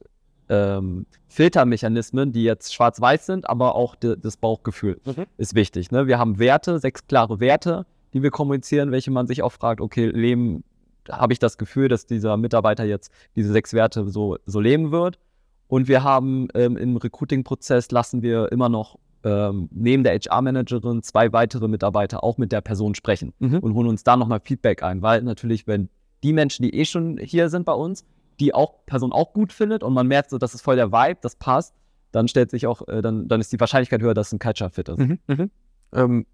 ähm, 0.49 1.05
Filtermechanismen, 1.27 2.31
die 2.33 2.43
jetzt 2.43 2.73
schwarz-weiß 2.73 3.25
sind, 3.25 3.49
aber 3.49 3.75
auch 3.75 3.95
de, 3.95 4.17
das 4.19 4.35
Bauchgefühl 4.35 4.99
Mhm. 5.05 5.25
ist 5.37 5.55
wichtig. 5.55 5.91
Ne? 5.91 6.07
Wir 6.07 6.19
haben 6.19 6.39
Werte, 6.39 6.79
sechs 6.79 7.07
klare 7.07 7.39
Werte, 7.39 7.85
die 8.13 8.21
wir 8.23 8.31
kommunizieren, 8.31 8.91
welche 8.91 9.11
man 9.11 9.27
sich 9.27 9.41
auch 9.43 9.51
fragt, 9.51 9.79
okay, 9.79 10.07
leben, 10.07 10.63
habe 11.09 11.33
ich 11.33 11.39
das 11.39 11.57
Gefühl, 11.57 11.87
dass 11.87 12.05
dieser 12.05 12.35
Mitarbeiter 12.37 12.83
jetzt 12.83 13.11
diese 13.35 13.51
sechs 13.51 13.73
Werte 13.73 14.09
so, 14.09 14.37
so 14.45 14.59
leben 14.59 14.91
wird. 14.91 15.19
Und 15.67 15.87
wir 15.87 16.03
haben 16.03 16.47
ähm, 16.55 16.77
im 16.77 16.97
Recruiting-Prozess 16.97 17.91
lassen 17.91 18.21
wir 18.21 18.51
immer 18.51 18.69
noch 18.69 18.97
ähm, 19.23 19.69
neben 19.71 20.03
der 20.03 20.13
HR-Managerin 20.13 21.01
zwei 21.03 21.31
weitere 21.33 21.67
Mitarbeiter 21.67 22.23
auch 22.23 22.37
mit 22.37 22.51
der 22.51 22.61
Person 22.61 22.95
sprechen 22.95 23.33
Mhm. 23.39 23.59
und 23.59 23.73
holen 23.73 23.87
uns 23.87 24.03
da 24.03 24.17
nochmal 24.17 24.41
Feedback 24.43 24.83
ein, 24.83 25.01
weil 25.01 25.21
natürlich, 25.23 25.67
wenn 25.67 25.89
die 26.23 26.33
Menschen, 26.33 26.63
die 26.63 26.73
eh 26.75 26.85
schon 26.85 27.17
hier 27.17 27.49
sind 27.49 27.65
bei 27.65 27.73
uns, 27.73 28.05
die 28.39 28.53
auch 28.53 28.85
Person 28.85 29.11
auch 29.11 29.33
gut 29.33 29.53
findet 29.53 29.83
und 29.83 29.93
man 29.93 30.07
merkt 30.07 30.29
so, 30.29 30.37
das 30.37 30.53
ist 30.53 30.61
voll 30.61 30.75
der 30.75 30.91
Vibe, 30.91 31.19
das 31.21 31.35
passt, 31.35 31.73
dann 32.11 32.27
stellt 32.27 32.51
sich 32.51 32.67
auch, 32.67 32.87
äh, 32.87 33.01
dann, 33.01 33.27
dann 33.27 33.41
ist 33.41 33.51
die 33.51 33.59
Wahrscheinlichkeit 33.59 34.01
höher, 34.01 34.13
dass 34.13 34.31
ein 34.33 34.39
Culture 34.39 34.69
Fit 34.69 34.89
ist. 34.89 34.99
Mhm. 34.99 35.19
Mhm. 35.27 35.51
Ähm, 35.93 36.25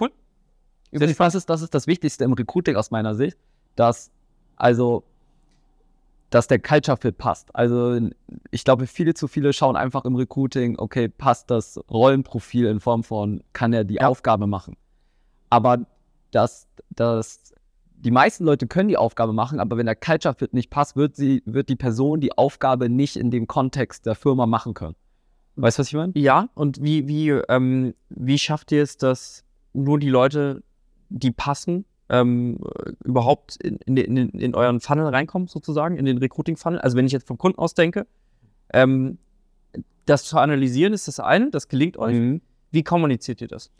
cool. 0.00 0.10
Übrigens, 0.90 1.16
das 1.16 1.34
ist, 1.34 1.48
das 1.48 1.62
ist 1.62 1.74
das 1.74 1.86
Wichtigste 1.86 2.24
im 2.24 2.32
Recruiting 2.34 2.76
aus 2.76 2.90
meiner 2.90 3.14
Sicht, 3.14 3.38
dass 3.76 4.10
also 4.56 5.04
dass 6.32 6.46
der 6.46 6.58
Culture 6.58 6.96
Fit 6.96 7.18
passt. 7.18 7.54
Also 7.54 8.00
ich 8.50 8.64
glaube, 8.64 8.86
viele 8.86 9.12
zu 9.12 9.28
viele 9.28 9.52
schauen 9.52 9.76
einfach 9.76 10.06
im 10.06 10.16
Recruiting, 10.16 10.78
okay, 10.78 11.08
passt 11.08 11.50
das 11.50 11.78
Rollenprofil 11.90 12.66
in 12.66 12.80
Form 12.80 13.04
von, 13.04 13.44
kann 13.52 13.74
er 13.74 13.84
die 13.84 13.96
Ja. 13.96 14.08
Aufgabe 14.08 14.46
machen. 14.46 14.76
Aber 15.50 15.84
das, 16.30 16.66
das, 16.88 17.52
die 17.92 18.10
meisten 18.10 18.44
Leute 18.44 18.66
können 18.66 18.88
die 18.88 18.96
Aufgabe 18.96 19.34
machen, 19.34 19.60
aber 19.60 19.76
wenn 19.76 19.84
der 19.84 19.94
Culture 19.94 20.34
Fit 20.34 20.54
nicht 20.54 20.70
passt, 20.70 20.96
wird 20.96 21.16
sie, 21.16 21.42
wird 21.44 21.68
die 21.68 21.76
Person 21.76 22.20
die 22.22 22.36
Aufgabe 22.36 22.88
nicht 22.88 23.16
in 23.16 23.30
dem 23.30 23.46
Kontext 23.46 24.06
der 24.06 24.14
Firma 24.14 24.46
machen 24.46 24.72
können. 24.72 24.96
Weißt 25.56 25.76
du, 25.76 25.80
was 25.80 25.88
ich 25.88 25.94
meine? 25.94 26.14
Ja, 26.16 26.48
und 26.54 26.82
wie, 26.82 27.08
wie, 27.08 27.28
ähm, 27.28 27.92
wie 28.08 28.38
schafft 28.38 28.72
ihr 28.72 28.82
es, 28.82 28.96
dass 28.96 29.44
nur 29.74 29.98
die 29.98 30.08
Leute, 30.08 30.62
die 31.10 31.30
passen, 31.30 31.84
ähm, 32.12 32.58
äh, 32.62 32.92
überhaupt 33.04 33.56
in, 33.56 33.78
in, 33.78 34.28
in, 34.28 34.54
euren 34.54 34.80
Funnel 34.80 35.06
reinkommen, 35.06 35.48
sozusagen, 35.48 35.96
in 35.96 36.04
den 36.04 36.18
Recruiting-Funnel? 36.18 36.78
Also 36.78 36.96
wenn 36.96 37.06
ich 37.06 37.12
jetzt 37.12 37.26
vom 37.26 37.38
Kunden 37.38 37.58
aus 37.58 37.74
denke, 37.74 38.06
ähm, 38.72 39.18
das 40.04 40.24
zu 40.24 40.38
analysieren 40.38 40.92
ist 40.92 41.08
das 41.08 41.20
eine, 41.20 41.50
das 41.50 41.68
gelingt 41.68 41.96
euch. 41.96 42.14
Mhm. 42.14 42.42
Wie 42.70 42.82
kommuniziert 42.82 43.40
ihr 43.40 43.48
das? 43.48 43.70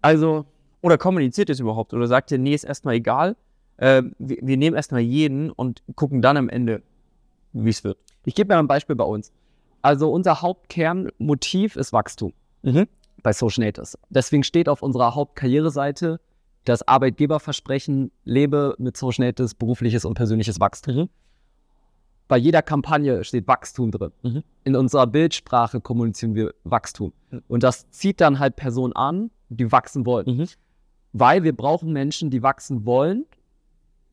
Also, 0.00 0.46
Oder 0.80 0.96
kommuniziert 0.96 1.48
ihr 1.48 1.54
es 1.54 1.60
überhaupt? 1.60 1.92
Oder 1.92 2.06
sagt 2.06 2.30
ihr, 2.30 2.38
nee, 2.38 2.54
ist 2.54 2.64
erstmal 2.64 2.94
egal, 2.94 3.36
äh, 3.78 4.02
wir, 4.18 4.38
wir 4.40 4.56
nehmen 4.56 4.76
erstmal 4.76 5.00
jeden 5.00 5.50
und 5.50 5.82
gucken 5.96 6.22
dann 6.22 6.36
am 6.36 6.48
Ende, 6.48 6.82
wie 7.52 7.70
es 7.70 7.82
wird? 7.84 7.98
ich 8.24 8.34
gebe 8.34 8.52
mir 8.52 8.58
ein 8.58 8.68
Beispiel 8.68 8.94
bei 8.94 9.04
uns. 9.04 9.32
Also, 9.82 10.12
unser 10.12 10.40
Hauptkernmotiv 10.42 11.76
ist 11.76 11.92
Wachstum 11.92 12.32
bei 13.22 13.32
Social 13.32 13.64
Natives. 13.64 13.98
Deswegen 14.10 14.44
steht 14.44 14.68
auf 14.68 14.82
unserer 14.82 15.14
Hauptkarriereseite 15.14 16.20
das 16.64 16.86
Arbeitgeberversprechen, 16.86 18.10
lebe 18.24 18.74
mit 18.78 18.96
Social 18.96 19.26
Natives 19.26 19.54
berufliches 19.54 20.04
und 20.04 20.14
persönliches 20.14 20.60
Wachstum. 20.60 21.08
Bei 22.28 22.36
jeder 22.36 22.60
Kampagne 22.60 23.24
steht 23.24 23.48
Wachstum 23.48 23.90
drin. 23.90 24.12
Mhm. 24.22 24.42
In 24.64 24.76
unserer 24.76 25.06
Bildsprache 25.06 25.80
kommunizieren 25.80 26.34
wir 26.34 26.54
Wachstum. 26.62 27.12
Mhm. 27.30 27.42
Und 27.48 27.62
das 27.62 27.88
zieht 27.90 28.20
dann 28.20 28.38
halt 28.38 28.56
Personen 28.56 28.92
an, 28.92 29.30
die 29.48 29.72
wachsen 29.72 30.04
wollen. 30.04 30.36
Mhm. 30.36 30.46
Weil 31.14 31.42
wir 31.42 31.56
brauchen 31.56 31.90
Menschen, 31.92 32.28
die 32.30 32.42
wachsen 32.42 32.84
wollen. 32.84 33.24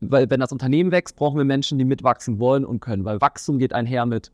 Weil 0.00 0.30
wenn 0.30 0.40
das 0.40 0.50
Unternehmen 0.50 0.92
wächst, 0.92 1.16
brauchen 1.16 1.36
wir 1.36 1.44
Menschen, 1.44 1.78
die 1.78 1.84
mitwachsen 1.84 2.38
wollen 2.38 2.64
und 2.64 2.80
können. 2.80 3.04
Weil 3.04 3.20
Wachstum 3.20 3.58
geht 3.58 3.74
einher 3.74 4.06
mit, 4.06 4.32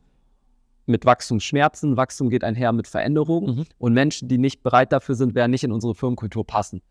mit 0.86 1.04
Wachstumsschmerzen, 1.04 1.96
Wachstum 1.96 2.30
geht 2.30 2.44
einher 2.44 2.72
mit 2.72 2.86
Veränderungen. 2.86 3.56
Mhm. 3.56 3.64
Und 3.78 3.94
Menschen, 3.94 4.28
die 4.28 4.38
nicht 4.38 4.62
bereit 4.62 4.92
dafür 4.92 5.16
sind, 5.16 5.34
werden 5.34 5.50
nicht 5.50 5.64
in 5.64 5.72
unsere 5.72 5.96
Firmenkultur 5.96 6.46
passen. 6.46 6.82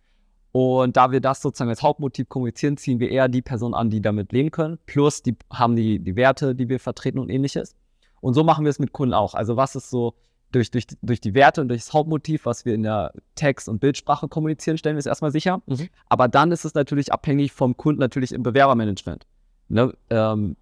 Und 0.51 0.97
da 0.97 1.11
wir 1.11 1.21
das 1.21 1.41
sozusagen 1.41 1.69
als 1.69 1.81
Hauptmotiv 1.81 2.27
kommunizieren, 2.27 2.77
ziehen 2.77 2.99
wir 2.99 3.09
eher 3.09 3.29
die 3.29 3.41
Personen 3.41 3.73
an, 3.73 3.89
die 3.89 4.01
damit 4.01 4.33
leben 4.33 4.51
können. 4.51 4.79
Plus, 4.85 5.21
die 5.21 5.35
haben 5.51 5.75
die, 5.75 5.99
die 5.99 6.15
Werte, 6.15 6.55
die 6.55 6.67
wir 6.67 6.79
vertreten 6.79 7.19
und 7.19 7.29
ähnliches. 7.29 7.75
Und 8.19 8.33
so 8.33 8.43
machen 8.43 8.65
wir 8.65 8.69
es 8.69 8.79
mit 8.79 8.91
Kunden 8.91 9.13
auch. 9.13 9.33
Also 9.33 9.55
was 9.55 9.75
ist 9.75 9.89
so 9.89 10.13
durch, 10.51 10.69
durch, 10.69 10.85
durch 11.01 11.21
die 11.21 11.33
Werte 11.33 11.61
und 11.61 11.69
durch 11.69 11.81
das 11.81 11.93
Hauptmotiv, 11.93 12.45
was 12.45 12.65
wir 12.65 12.75
in 12.75 12.83
der 12.83 13.13
Text- 13.35 13.69
und 13.69 13.79
Bildsprache 13.79 14.27
kommunizieren, 14.27 14.77
stellen 14.77 14.95
wir 14.95 14.99
es 14.99 15.05
erstmal 15.05 15.31
sicher. 15.31 15.61
Mhm. 15.65 15.87
Aber 16.09 16.27
dann 16.27 16.51
ist 16.51 16.65
es 16.65 16.73
natürlich 16.73 17.13
abhängig 17.13 17.53
vom 17.53 17.77
Kunden 17.77 18.01
natürlich 18.01 18.33
im 18.33 18.43
Bewerbermanagement. 18.43 19.25
Ne? 19.69 19.93
Ähm, 20.09 20.57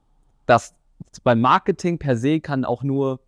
das 0.45 0.75
beim 1.23 1.41
Marketing 1.41 1.97
per 1.97 2.15
se 2.15 2.39
kann 2.39 2.65
auch 2.65 2.83
nur 2.83 3.19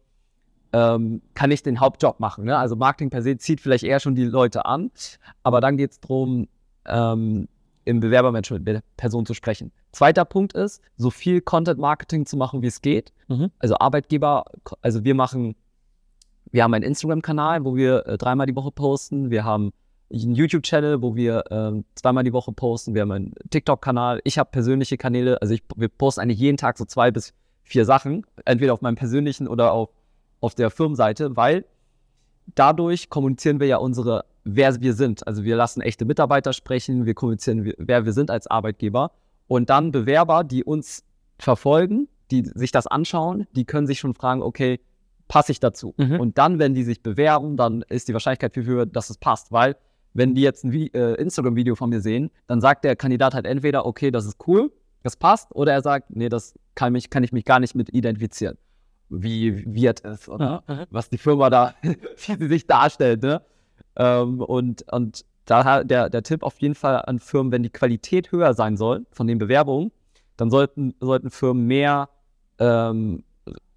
ähm, 0.73 1.21
kann 1.33 1.51
ich 1.51 1.63
den 1.63 1.79
Hauptjob 1.79 2.19
machen. 2.19 2.45
Ne? 2.45 2.57
Also 2.57 2.75
Marketing 2.75 3.09
per 3.09 3.21
se 3.21 3.37
zieht 3.37 3.61
vielleicht 3.61 3.83
eher 3.83 3.99
schon 3.99 4.15
die 4.15 4.25
Leute 4.25 4.65
an, 4.65 4.91
aber 5.43 5.61
dann 5.61 5.77
geht 5.77 5.91
es 5.91 5.99
darum, 5.99 6.47
ähm, 6.85 7.47
im 7.83 7.99
Bewerbermanagement 7.99 8.65
mit 8.65 8.75
der 8.75 8.83
Person 8.97 9.25
zu 9.25 9.33
sprechen. 9.33 9.71
Zweiter 9.91 10.25
Punkt 10.25 10.53
ist, 10.53 10.81
so 10.97 11.09
viel 11.09 11.41
Content-Marketing 11.41 12.25
zu 12.25 12.37
machen, 12.37 12.61
wie 12.61 12.67
es 12.67 12.81
geht. 12.81 13.11
Mhm. 13.27 13.51
Also 13.59 13.77
Arbeitgeber, 13.79 14.45
also 14.81 15.03
wir 15.03 15.15
machen, 15.15 15.55
wir 16.51 16.63
haben 16.63 16.73
einen 16.73 16.85
Instagram-Kanal, 16.85 17.65
wo 17.65 17.75
wir 17.75 18.05
äh, 18.05 18.17
dreimal 18.17 18.45
die 18.45 18.55
Woche 18.55 18.71
posten. 18.71 19.31
Wir 19.31 19.43
haben 19.43 19.71
einen 20.11 20.35
YouTube-Channel, 20.35 21.01
wo 21.01 21.15
wir 21.15 21.45
ähm, 21.49 21.85
zweimal 21.95 22.23
die 22.23 22.33
Woche 22.33 22.51
posten. 22.51 22.93
Wir 22.93 23.01
haben 23.01 23.11
einen 23.11 23.33
TikTok-Kanal. 23.49 24.21
Ich 24.23 24.37
habe 24.37 24.49
persönliche 24.51 24.97
Kanäle, 24.97 25.41
also 25.41 25.53
ich, 25.53 25.63
wir 25.75 25.87
posten 25.87 26.21
eigentlich 26.21 26.39
jeden 26.39 26.57
Tag 26.57 26.77
so 26.77 26.85
zwei 26.85 27.11
bis 27.11 27.33
vier 27.63 27.85
Sachen, 27.85 28.25
entweder 28.45 28.73
auf 28.73 28.81
meinem 28.81 28.95
persönlichen 28.95 29.47
oder 29.47 29.71
auf, 29.71 29.89
auf 30.41 30.55
der 30.55 30.69
Firmenseite, 30.69 31.35
weil 31.37 31.65
dadurch 32.55 33.09
kommunizieren 33.09 33.59
wir 33.59 33.67
ja 33.67 33.77
unsere, 33.77 34.25
wer 34.43 34.81
wir 34.81 34.93
sind. 34.93 35.25
Also 35.25 35.43
wir 35.43 35.55
lassen 35.55 35.81
echte 35.81 36.03
Mitarbeiter 36.03 36.51
sprechen, 36.51 37.05
wir 37.05 37.13
kommunizieren, 37.13 37.73
wer 37.77 38.05
wir 38.05 38.11
sind 38.11 38.29
als 38.29 38.47
Arbeitgeber. 38.47 39.11
Und 39.47 39.69
dann 39.69 39.91
Bewerber, 39.91 40.43
die 40.43 40.63
uns 40.63 41.03
verfolgen, 41.37 42.07
die 42.31 42.43
sich 42.43 42.71
das 42.71 42.87
anschauen, 42.87 43.47
die 43.55 43.65
können 43.65 43.87
sich 43.87 43.99
schon 43.99 44.13
fragen, 44.13 44.41
okay, 44.41 44.79
passe 45.27 45.51
ich 45.51 45.59
dazu? 45.59 45.93
Mhm. 45.97 46.19
Und 46.19 46.37
dann, 46.37 46.59
wenn 46.59 46.73
die 46.73 46.83
sich 46.83 47.03
bewerben, 47.03 47.57
dann 47.57 47.83
ist 47.83 48.07
die 48.07 48.13
Wahrscheinlichkeit 48.13 48.53
viel 48.53 48.65
höher, 48.65 48.85
dass 48.85 49.09
es 49.09 49.17
passt, 49.17 49.51
weil 49.51 49.75
wenn 50.13 50.35
die 50.35 50.41
jetzt 50.41 50.65
ein 50.65 50.73
äh, 50.73 51.13
Instagram-Video 51.15 51.75
von 51.75 51.89
mir 51.89 52.01
sehen, 52.01 52.31
dann 52.47 52.59
sagt 52.59 52.83
der 52.83 52.95
Kandidat 52.95 53.33
halt 53.33 53.45
entweder, 53.45 53.85
okay, 53.85 54.11
das 54.11 54.25
ist 54.25 54.45
cool, 54.47 54.71
das 55.03 55.15
passt, 55.15 55.53
oder 55.55 55.71
er 55.71 55.81
sagt, 55.81 56.15
nee, 56.15 56.29
das 56.29 56.53
kann, 56.75 56.93
mich, 56.93 57.09
kann 57.09 57.23
ich 57.23 57.31
mich 57.31 57.45
gar 57.45 57.59
nicht 57.59 57.75
mit 57.75 57.93
identifizieren. 57.93 58.57
Wie 59.13 59.63
wird 59.75 60.03
es 60.05 60.29
oder 60.29 60.63
Mhm. 60.67 60.85
was 60.89 61.09
die 61.09 61.17
Firma 61.17 61.49
da, 61.49 61.73
wie 61.83 62.35
sie 62.37 62.47
sich 62.47 62.65
darstellt, 62.65 63.21
ne? 63.21 63.41
Ähm, 63.97 64.39
und, 64.41 64.85
und 64.91 65.25
daher 65.45 65.83
der, 65.83 66.09
der 66.09 66.23
Tipp 66.23 66.43
auf 66.43 66.59
jeden 66.61 66.75
Fall 66.75 67.01
an 67.05 67.19
Firmen, 67.19 67.51
wenn 67.51 67.61
die 67.63 67.69
Qualität 67.69 68.31
höher 68.31 68.53
sein 68.53 68.77
soll 68.77 69.05
von 69.11 69.27
den 69.27 69.37
Bewerbungen, 69.37 69.91
dann 70.37 70.49
sollten, 70.49 70.95
sollten 71.01 71.29
Firmen 71.29 71.67
mehr, 71.67 72.07
ähm, 72.57 73.23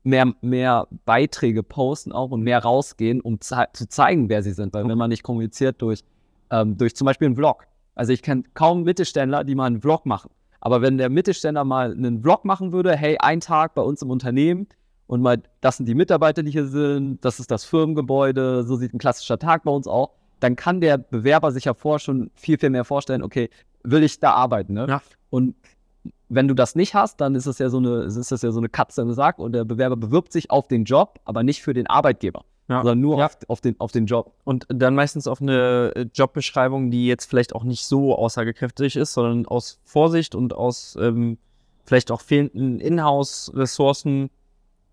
mehr, 0.04 0.32
mehr 0.40 0.86
Beiträge 1.04 1.62
posten 1.64 2.12
auch 2.12 2.30
und 2.30 2.42
mehr 2.42 2.60
rausgehen, 2.62 3.20
um 3.20 3.40
zei 3.40 3.66
zu 3.72 3.88
zeigen, 3.88 4.28
wer 4.28 4.42
sie 4.42 4.52
sind. 4.52 4.72
Weil 4.72 4.86
wenn 4.88 4.98
man 4.98 5.10
nicht 5.10 5.24
kommuniziert 5.24 5.82
durch, 5.82 6.04
ähm, 6.50 6.78
durch 6.78 6.94
zum 6.94 7.06
Beispiel 7.06 7.26
einen 7.26 7.36
Vlog. 7.36 7.66
Also 7.96 8.12
ich 8.12 8.22
kenne 8.22 8.44
kaum 8.54 8.84
Mittelständler, 8.84 9.42
die 9.44 9.54
mal 9.56 9.66
einen 9.66 9.80
Vlog 9.80 10.06
machen. 10.06 10.30
Aber 10.60 10.80
wenn 10.80 10.96
der 10.96 11.10
Mittelständler 11.10 11.64
mal 11.64 11.92
einen 11.92 12.22
Vlog 12.22 12.44
machen 12.44 12.72
würde, 12.72 12.94
hey, 12.96 13.16
ein 13.18 13.40
Tag 13.40 13.74
bei 13.74 13.82
uns 13.82 14.00
im 14.02 14.10
Unternehmen 14.10 14.68
und 15.14 15.22
mal, 15.22 15.40
das 15.60 15.76
sind 15.78 15.86
die 15.86 15.94
Mitarbeiter, 15.94 16.42
die 16.42 16.50
hier 16.50 16.66
sind, 16.66 17.24
das 17.24 17.40
ist 17.40 17.50
das 17.50 17.64
Firmengebäude, 17.64 18.64
so 18.64 18.76
sieht 18.76 18.92
ein 18.92 18.98
klassischer 18.98 19.38
Tag 19.38 19.62
bei 19.62 19.70
uns 19.70 19.86
auch, 19.86 20.10
dann 20.40 20.56
kann 20.56 20.80
der 20.80 20.98
Bewerber 20.98 21.52
sich 21.52 21.64
ja 21.64 21.74
vorher 21.74 22.00
schon 22.00 22.30
viel, 22.34 22.58
viel 22.58 22.70
mehr 22.70 22.84
vorstellen, 22.84 23.22
okay, 23.22 23.48
will 23.84 24.02
ich 24.02 24.18
da 24.20 24.32
arbeiten, 24.32 24.74
ne? 24.74 24.86
Ja. 24.88 25.02
Und 25.30 25.54
wenn 26.28 26.48
du 26.48 26.54
das 26.54 26.74
nicht 26.74 26.94
hast, 26.94 27.20
dann 27.20 27.34
ist 27.34 27.46
es 27.46 27.58
ja 27.58 27.68
so 27.70 27.78
eine, 27.78 28.02
ist 28.02 28.32
das 28.32 28.42
ja 28.42 28.50
so 28.50 28.58
eine 28.58 28.68
Katze 28.68 29.02
im 29.02 29.12
Sack 29.12 29.38
und 29.38 29.52
der 29.52 29.64
Bewerber 29.64 29.96
bewirbt 29.96 30.32
sich 30.32 30.50
auf 30.50 30.66
den 30.68 30.84
Job, 30.84 31.20
aber 31.24 31.42
nicht 31.42 31.62
für 31.62 31.74
den 31.74 31.86
Arbeitgeber, 31.86 32.44
Ja. 32.68 32.78
sondern 32.78 33.00
nur 33.00 33.18
Ja. 33.18 33.26
auf, 33.26 33.38
auf, 33.46 33.60
den, 33.60 33.78
auf 33.78 33.92
den 33.92 34.06
Job. 34.06 34.32
Und 34.42 34.66
dann 34.68 34.94
meistens 34.96 35.28
auf 35.28 35.40
eine 35.40 35.92
äh, 35.94 36.06
Jobbeschreibung, 36.12 36.90
die 36.90 37.06
jetzt 37.06 37.26
vielleicht 37.26 37.54
auch 37.54 37.62
nicht 37.62 37.86
so 37.86 38.16
aussagekräftig 38.16 38.96
ist, 38.96 39.12
sondern 39.12 39.46
aus 39.46 39.78
Vorsicht 39.84 40.34
und 40.34 40.54
aus 40.54 40.96
ähm, 41.00 41.38
vielleicht 41.84 42.10
auch 42.10 42.20
fehlenden 42.22 42.80
Inhouse-Ressourcen 42.80 44.30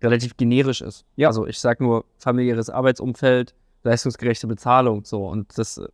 relativ 0.02 0.36
generisch 0.36 0.80
ist. 0.80 1.04
Ja. 1.16 1.28
Also 1.28 1.46
ich 1.46 1.58
sag 1.58 1.80
nur 1.80 2.04
familiäres 2.18 2.70
Arbeitsumfeld, 2.70 3.54
leistungsgerechte 3.84 4.46
Bezahlung, 4.46 5.04
so 5.04 5.26
und 5.26 5.56
das, 5.58 5.78
äh, 5.78 5.86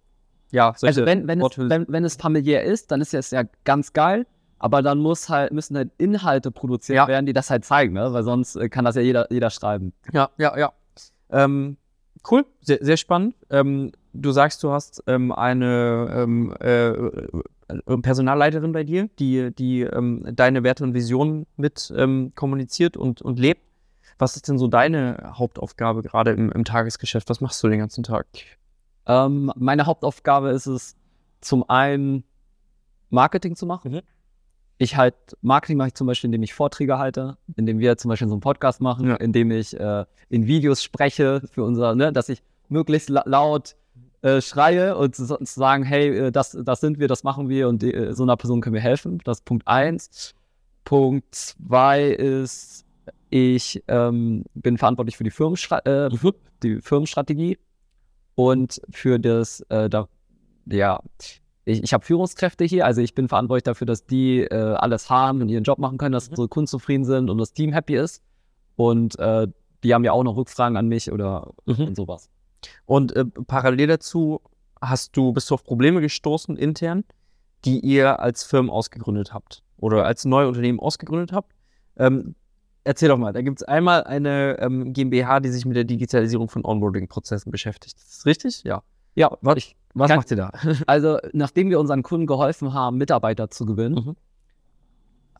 ja, 0.51 0.75
Also 0.83 1.05
wenn, 1.05 1.29
wenn, 1.29 1.41
es, 1.43 1.59
wenn, 1.59 1.87
wenn 1.89 2.05
es 2.05 2.17
familiär 2.17 2.65
ist, 2.65 2.91
dann 2.91 3.01
ist 3.01 3.13
es 3.15 3.31
ja 3.31 3.43
ganz 3.65 3.93
geil, 3.93 4.27
aber 4.59 4.83
dann 4.83 4.99
muss 4.99 5.29
halt, 5.29 5.53
müssen 5.53 5.77
halt 5.77 5.91
Inhalte 5.99 6.51
produziert 6.51 6.97
Ja. 6.97 7.09
werden, 7.09 7.27
die 7.27 7.33
das 7.33 7.51
halt 7.51 7.65
zeigen, 7.65 7.95
ne? 7.95 8.13
weil 8.13 8.23
sonst 8.23 8.57
äh, 8.57 8.69
kann 8.69 8.85
das 8.85 8.97
ja 8.97 9.03
jeder, 9.03 9.31
jeder 9.31 9.51
schreiben. 9.51 9.93
Ja, 10.13 10.31
ja, 10.39 10.57
ja. 10.59 10.73
Ähm, 11.31 11.77
cool, 12.31 12.47
sehr, 12.63 12.79
sehr 12.81 12.97
spannend. 12.97 13.35
Ähm, 13.51 13.93
du 14.15 14.33
sagst, 14.33 14.63
du 14.63 14.71
hast 14.71 15.03
ähm, 15.07 15.33
eine 15.33 16.09
ähm, 16.13 16.55
äh, 16.61 16.89
äh, 16.89 17.99
Personalleiterin 18.03 18.73
bei 18.73 18.85
dir, 18.85 19.09
die, 19.19 19.55
die 19.55 19.83
ähm, 19.83 20.27
deine 20.33 20.65
Werte 20.65 20.85
und 20.85 20.95
Visionen 20.95 21.47
mit 21.57 21.93
ähm, 21.97 22.33
kommuniziert 22.35 22.97
und, 22.97 23.21
und 23.23 23.39
lebt. 23.39 23.63
Was 24.19 24.37
ist 24.37 24.49
denn 24.49 24.59
so 24.59 24.67
deine 24.67 25.33
Hauptaufgabe 25.35 26.03
gerade 26.03 26.33
im, 26.33 26.51
im 26.53 26.65
Tagesgeschäft? 26.65 27.29
Was 27.31 27.41
machst 27.41 27.63
du 27.63 27.69
den 27.69 27.79
ganzen 27.79 28.03
Tag? 28.03 28.27
Ähm, 29.07 29.53
meine 29.57 29.87
Hauptaufgabe 29.87 30.51
ist 30.51 30.67
es, 30.67 30.97
zum 31.41 31.69
einen 31.71 32.25
Marketing 33.11 33.55
zu 33.57 33.65
machen. 33.65 33.93
Mhm. 33.93 34.01
Ich 34.79 34.97
halt, 34.97 35.15
Marketing 35.41 35.77
mache 35.77 35.89
ich 35.89 35.95
zum 35.95 36.07
Beispiel, 36.07 36.29
indem 36.29 36.43
ich 36.43 36.55
Vorträge 36.55 36.99
halte, 36.99 37.37
indem 37.57 37.79
wir 37.79 37.97
zum 37.97 38.09
Beispiel 38.11 38.29
so 38.29 38.35
einen 38.35 38.41
Podcast 38.41 38.81
machen, 38.81 39.09
Ja. 39.09 39.17
indem 39.17 39.51
ich 39.51 39.79
äh, 39.79 40.05
in 40.29 40.47
Videos 40.47 40.83
spreche 40.83 41.43
für 41.53 41.65
unser, 41.65 41.95
ne, 41.95 42.13
dass 42.13 42.29
ich 42.29 42.43
möglichst 42.69 43.09
la 43.09 43.23
laut 43.27 43.77
äh, 44.23 44.41
schreie 44.41 44.97
und 44.97 45.15
zu, 45.17 45.27
zu 45.27 45.45
sagen, 45.45 45.85
hey, 45.85 46.27
äh, 46.27 46.33
das, 46.33 46.57
das 46.61 46.81
sind 46.81 46.99
wir, 46.99 47.09
das 47.09 47.25
machen 47.25 47.49
wir 47.49 47.69
und 47.69 47.83
äh, 47.83 48.13
so 48.15 48.25
einer 48.25 48.37
Person 48.37 48.61
können 48.61 48.75
wir 48.75 48.81
helfen. 48.81 49.19
Das 49.25 49.39
ist 49.39 49.45
Punkt 49.45 49.67
eins. 49.67 50.35
Punkt 50.85 51.35
zwei 51.35 52.05
ist, 52.11 52.85
ich 53.31 53.83
ähm, 53.89 54.45
bin 54.55 54.79
verantwortlich 54.79 55.17
für 55.17 55.25
die, 55.25 55.31
Firmenstra 55.31 55.79
äh, 55.85 56.11
die 56.63 56.81
Firmenstrategie 56.81 57.59
und 58.35 58.81
für 58.91 59.19
das, 59.19 59.61
äh, 59.69 59.89
da, 59.89 60.09
ja, 60.67 61.01
ich, 61.65 61.83
ich 61.83 61.93
habe 61.93 62.05
Führungskräfte 62.05 62.65
hier, 62.65 62.87
also 62.87 63.01
ich 63.01 63.15
bin 63.15 63.29
verantwortlich 63.29 63.65
dafür, 63.65 63.87
dass 63.87 64.07
die 64.07 64.41
äh, 64.43 64.55
alles 64.55 65.11
haben 65.11 65.43
und 65.43 65.49
ihren 65.49 65.65
Job 65.65 65.79
machen 65.79 65.99
können, 65.99 66.13
dass 66.13 66.29
Mhm. 66.29 66.33
unsere 66.33 66.49
Kunden 66.49 66.67
zufrieden 66.69 67.05
sind 67.05 67.29
und 67.31 67.39
das 67.39 67.53
Team 67.53 67.73
happy 67.73 67.97
ist. 67.97 68.23
Und 68.77 69.19
äh, 69.19 69.49
die 69.85 69.93
haben 69.95 70.05
ja 70.05 70.13
auch 70.13 70.25
noch 70.25 70.37
Rückfragen 70.37 70.77
an 70.77 70.89
mich 70.89 71.13
oder 71.13 71.53
Mhm. 71.67 71.89
und 71.89 71.97
sowas. 71.97 72.31
Und 72.87 73.15
äh, 73.15 73.25
parallel 73.47 73.87
dazu 73.89 74.41
hast 74.81 75.17
du, 75.17 75.33
bist 75.33 75.51
du 75.51 75.55
auf 75.55 75.65
Probleme 75.65 76.01
gestoßen 76.01 76.57
intern, 76.57 77.05
die 77.65 77.81
ihr 77.81 78.21
als 78.21 78.45
Firmen 78.45 78.71
ausgegründet 78.71 79.35
habt 79.35 79.63
oder 79.77 80.05
als 80.07 80.25
neue 80.25 80.49
Unternehmen 80.49 80.81
ausgegründet 80.81 81.33
habt. 81.33 81.53
Ähm, 81.97 82.35
erzähl 82.85 83.09
doch 83.09 83.19
mal, 83.19 83.33
da 83.33 83.43
gibt 83.43 83.61
es 83.61 83.69
einmal 83.69 84.05
eine 84.05 84.59
ähm, 84.61 84.93
GmbH, 84.93 85.41
die 85.41 85.51
sich 85.51 85.65
mit 85.67 85.77
der 85.77 85.85
Digitalisierung 85.85 86.49
von 86.49 86.65
Onboarding-Prozessen 86.65 87.51
beschäftigt. 87.51 87.97
Ist 87.99 88.19
das 88.19 88.27
richtig? 88.27 88.63
Ja. 88.65 88.83
Ja, 89.15 89.37
Was, 89.41 89.57
ich, 89.57 89.77
was 89.95 90.11
macht 90.15 90.31
ihr 90.31 90.37
da? 90.37 90.53
also 90.87 91.19
nachdem 91.33 91.71
wir 91.71 91.81
unseren 91.81 92.03
Kunden 92.03 92.27
geholfen 92.27 92.73
haben, 92.73 92.99
Mitarbeiter 92.99 93.51
zu 93.51 93.67
gewinnen, 93.67 93.95
Mhm. 93.95 94.17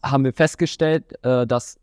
haben 0.03 0.25
wir 0.25 0.33
festgestellt, 0.33 1.13
äh, 1.25 1.47
dass 1.47 1.79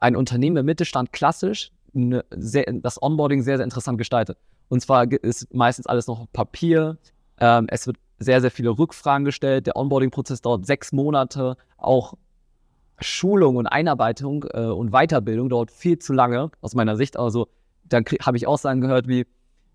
ein 0.00 0.16
Unternehmen 0.16 0.56
im 0.56 0.66
Mittelstand 0.66 1.12
klassisch 1.12 1.70
eine 1.94 2.24
sehr, 2.34 2.64
das 2.72 3.00
Onboarding 3.00 3.42
sehr, 3.42 3.58
sehr 3.58 3.64
interessant 3.64 3.98
gestaltet. 3.98 4.38
Und 4.68 4.80
zwar 4.80 5.10
ist 5.10 5.52
meistens 5.54 5.86
alles 5.86 6.06
noch 6.06 6.26
Papier. 6.32 6.96
Ähm, 7.38 7.66
es 7.68 7.86
wird 7.86 7.98
sehr, 8.18 8.40
sehr 8.40 8.50
viele 8.50 8.70
Rückfragen 8.70 9.24
gestellt. 9.24 9.66
Der 9.66 9.76
Onboarding-Prozess 9.76 10.40
dauert 10.40 10.66
sechs 10.66 10.90
Monate. 10.92 11.56
Auch 11.76 12.14
Schulung 13.02 13.56
und 13.56 13.66
Einarbeitung 13.66 14.44
äh, 14.52 14.64
und 14.66 14.90
Weiterbildung 14.90 15.48
dauert 15.48 15.70
viel 15.70 15.98
zu 15.98 16.12
lange, 16.12 16.50
aus 16.60 16.74
meiner 16.74 16.96
Sicht. 16.96 17.18
Also, 17.18 17.48
dann 17.84 18.04
habe 18.22 18.36
ich 18.36 18.46
Aussagen 18.46 18.80
gehört 18.80 19.08
wie, 19.08 19.26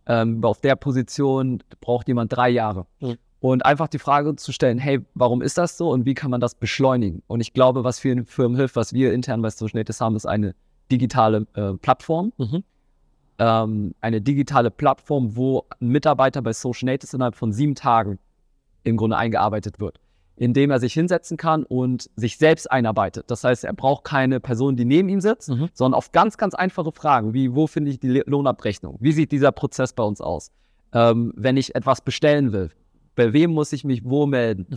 ähm, 0.07 0.43
auf 0.43 0.61
der 0.61 0.75
Position 0.75 1.61
braucht 1.81 2.07
jemand 2.07 2.35
drei 2.35 2.49
Jahre. 2.49 2.85
Mhm. 2.99 3.17
Und 3.39 3.65
einfach 3.65 3.87
die 3.87 3.99
Frage 3.99 4.35
zu 4.35 4.51
stellen, 4.51 4.79
hey, 4.79 5.05
warum 5.13 5.41
ist 5.41 5.57
das 5.57 5.77
so 5.77 5.91
und 5.91 6.05
wie 6.05 6.15
kann 6.15 6.31
man 6.31 6.41
das 6.41 6.55
beschleunigen? 6.55 7.21
Und 7.27 7.39
ich 7.39 7.53
glaube, 7.53 7.83
was 7.83 7.99
vielen 7.99 8.25
Firmen 8.25 8.57
hilft, 8.57 8.75
was 8.75 8.93
wir 8.93 9.13
intern 9.13 9.41
bei 9.41 9.49
Social 9.51 9.79
Natives 9.79 10.01
haben, 10.01 10.15
ist 10.15 10.25
eine 10.25 10.55
digitale 10.91 11.45
äh, 11.53 11.73
Plattform. 11.73 12.33
Mhm. 12.37 12.63
Ähm, 13.39 13.93
eine 14.01 14.21
digitale 14.21 14.71
Plattform, 14.71 15.35
wo 15.35 15.65
ein 15.79 15.89
Mitarbeiter 15.89 16.41
bei 16.41 16.53
Social 16.53 16.87
Natives 16.87 17.13
innerhalb 17.13 17.35
von 17.35 17.53
sieben 17.53 17.75
Tagen 17.75 18.17
im 18.83 18.97
Grunde 18.97 19.17
eingearbeitet 19.17 19.79
wird 19.79 19.99
indem 20.37 20.71
er 20.71 20.79
sich 20.79 20.93
hinsetzen 20.93 21.35
kann 21.35 21.63
und 21.63 22.09
sich 22.15 22.37
selbst 22.37 22.71
einarbeitet. 22.71 23.29
Das 23.29 23.43
heißt, 23.43 23.63
er 23.63 23.73
braucht 23.73 24.03
keine 24.03 24.39
Person, 24.39 24.75
die 24.75 24.85
neben 24.85 25.09
ihm 25.09 25.19
sitzt, 25.19 25.49
mhm. 25.49 25.69
sondern 25.73 25.97
auf 25.97 26.11
ganz, 26.11 26.37
ganz 26.37 26.53
einfache 26.53 26.91
Fragen, 26.91 27.33
wie 27.33 27.53
wo 27.53 27.67
finde 27.67 27.91
ich 27.91 27.99
die 27.99 28.23
Lohnabrechnung? 28.25 28.97
Wie 28.99 29.11
sieht 29.11 29.31
dieser 29.31 29.51
Prozess 29.51 29.93
bei 29.93 30.03
uns 30.03 30.21
aus? 30.21 30.51
Ähm, 30.93 31.33
wenn 31.35 31.57
ich 31.57 31.75
etwas 31.75 32.01
bestellen 32.01 32.53
will, 32.53 32.69
bei 33.15 33.33
wem 33.33 33.51
muss 33.51 33.73
ich 33.73 33.83
mich 33.83 34.05
wo 34.05 34.25
melden? 34.25 34.67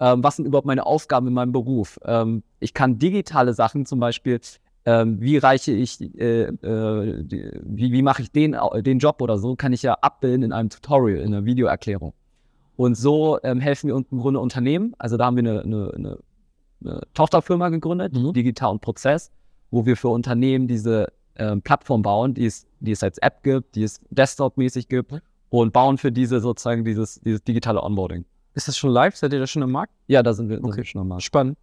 Ähm, 0.00 0.24
was 0.24 0.36
sind 0.36 0.46
überhaupt 0.46 0.66
meine 0.66 0.84
Aufgaben 0.84 1.28
in 1.28 1.34
meinem 1.34 1.52
Beruf? 1.52 1.98
Ähm, 2.04 2.42
ich 2.58 2.74
kann 2.74 2.98
digitale 2.98 3.54
Sachen 3.54 3.86
zum 3.86 4.00
Beispiel, 4.00 4.40
ähm, 4.84 5.20
wie 5.20 5.38
reiche 5.38 5.72
ich, 5.72 6.00
äh, 6.18 6.42
äh, 6.42 7.22
die, 7.22 7.50
wie, 7.62 7.92
wie 7.92 8.02
mache 8.02 8.22
ich 8.22 8.32
den, 8.32 8.56
den 8.80 8.98
Job 8.98 9.22
oder 9.22 9.38
so, 9.38 9.54
kann 9.54 9.72
ich 9.72 9.82
ja 9.82 9.94
abbilden 9.94 10.42
in 10.42 10.52
einem 10.52 10.68
Tutorial, 10.68 11.20
in 11.20 11.32
einer 11.32 11.44
Videoerklärung. 11.44 12.12
Und 12.76 12.96
so 12.96 13.38
ähm, 13.42 13.60
helfen 13.60 13.88
wir 13.88 13.96
im 13.96 14.18
Grunde 14.18 14.40
Unternehmen. 14.40 14.94
Also 14.98 15.16
da 15.16 15.26
haben 15.26 15.36
wir 15.36 15.42
eine, 15.42 15.62
eine, 15.62 15.92
eine, 15.94 16.18
eine 16.82 17.00
Tochterfirma 17.14 17.68
gegründet, 17.68 18.14
mhm. 18.14 18.32
Digital 18.32 18.72
und 18.72 18.80
Prozess, 18.80 19.30
wo 19.70 19.86
wir 19.86 19.96
für 19.96 20.08
Unternehmen 20.08 20.66
diese 20.66 21.12
ähm, 21.36 21.62
Plattform 21.62 22.02
bauen, 22.02 22.34
die 22.34 22.46
es, 22.46 22.66
die 22.80 22.92
es 22.92 23.02
als 23.02 23.18
App 23.18 23.42
gibt, 23.42 23.74
die 23.76 23.84
es 23.84 24.00
Desktop-mäßig 24.10 24.88
gibt 24.88 25.12
mhm. 25.12 25.20
und 25.50 25.72
bauen 25.72 25.98
für 25.98 26.10
diese 26.10 26.40
sozusagen 26.40 26.84
dieses, 26.84 27.20
dieses 27.20 27.42
digitale 27.44 27.82
Onboarding. 27.82 28.24
Ist 28.54 28.68
das 28.68 28.76
schon 28.76 28.90
live? 28.90 29.16
Seid 29.16 29.32
ihr 29.32 29.40
da 29.40 29.46
schon 29.46 29.62
am 29.62 29.72
Markt? 29.72 29.92
Ja, 30.06 30.22
da 30.22 30.32
sind 30.32 30.48
wir, 30.48 30.58
okay. 30.58 30.66
sind 30.66 30.76
wir 30.76 30.84
schon 30.84 31.00
am 31.00 31.08
Markt. 31.08 31.22
Spannend. 31.22 31.58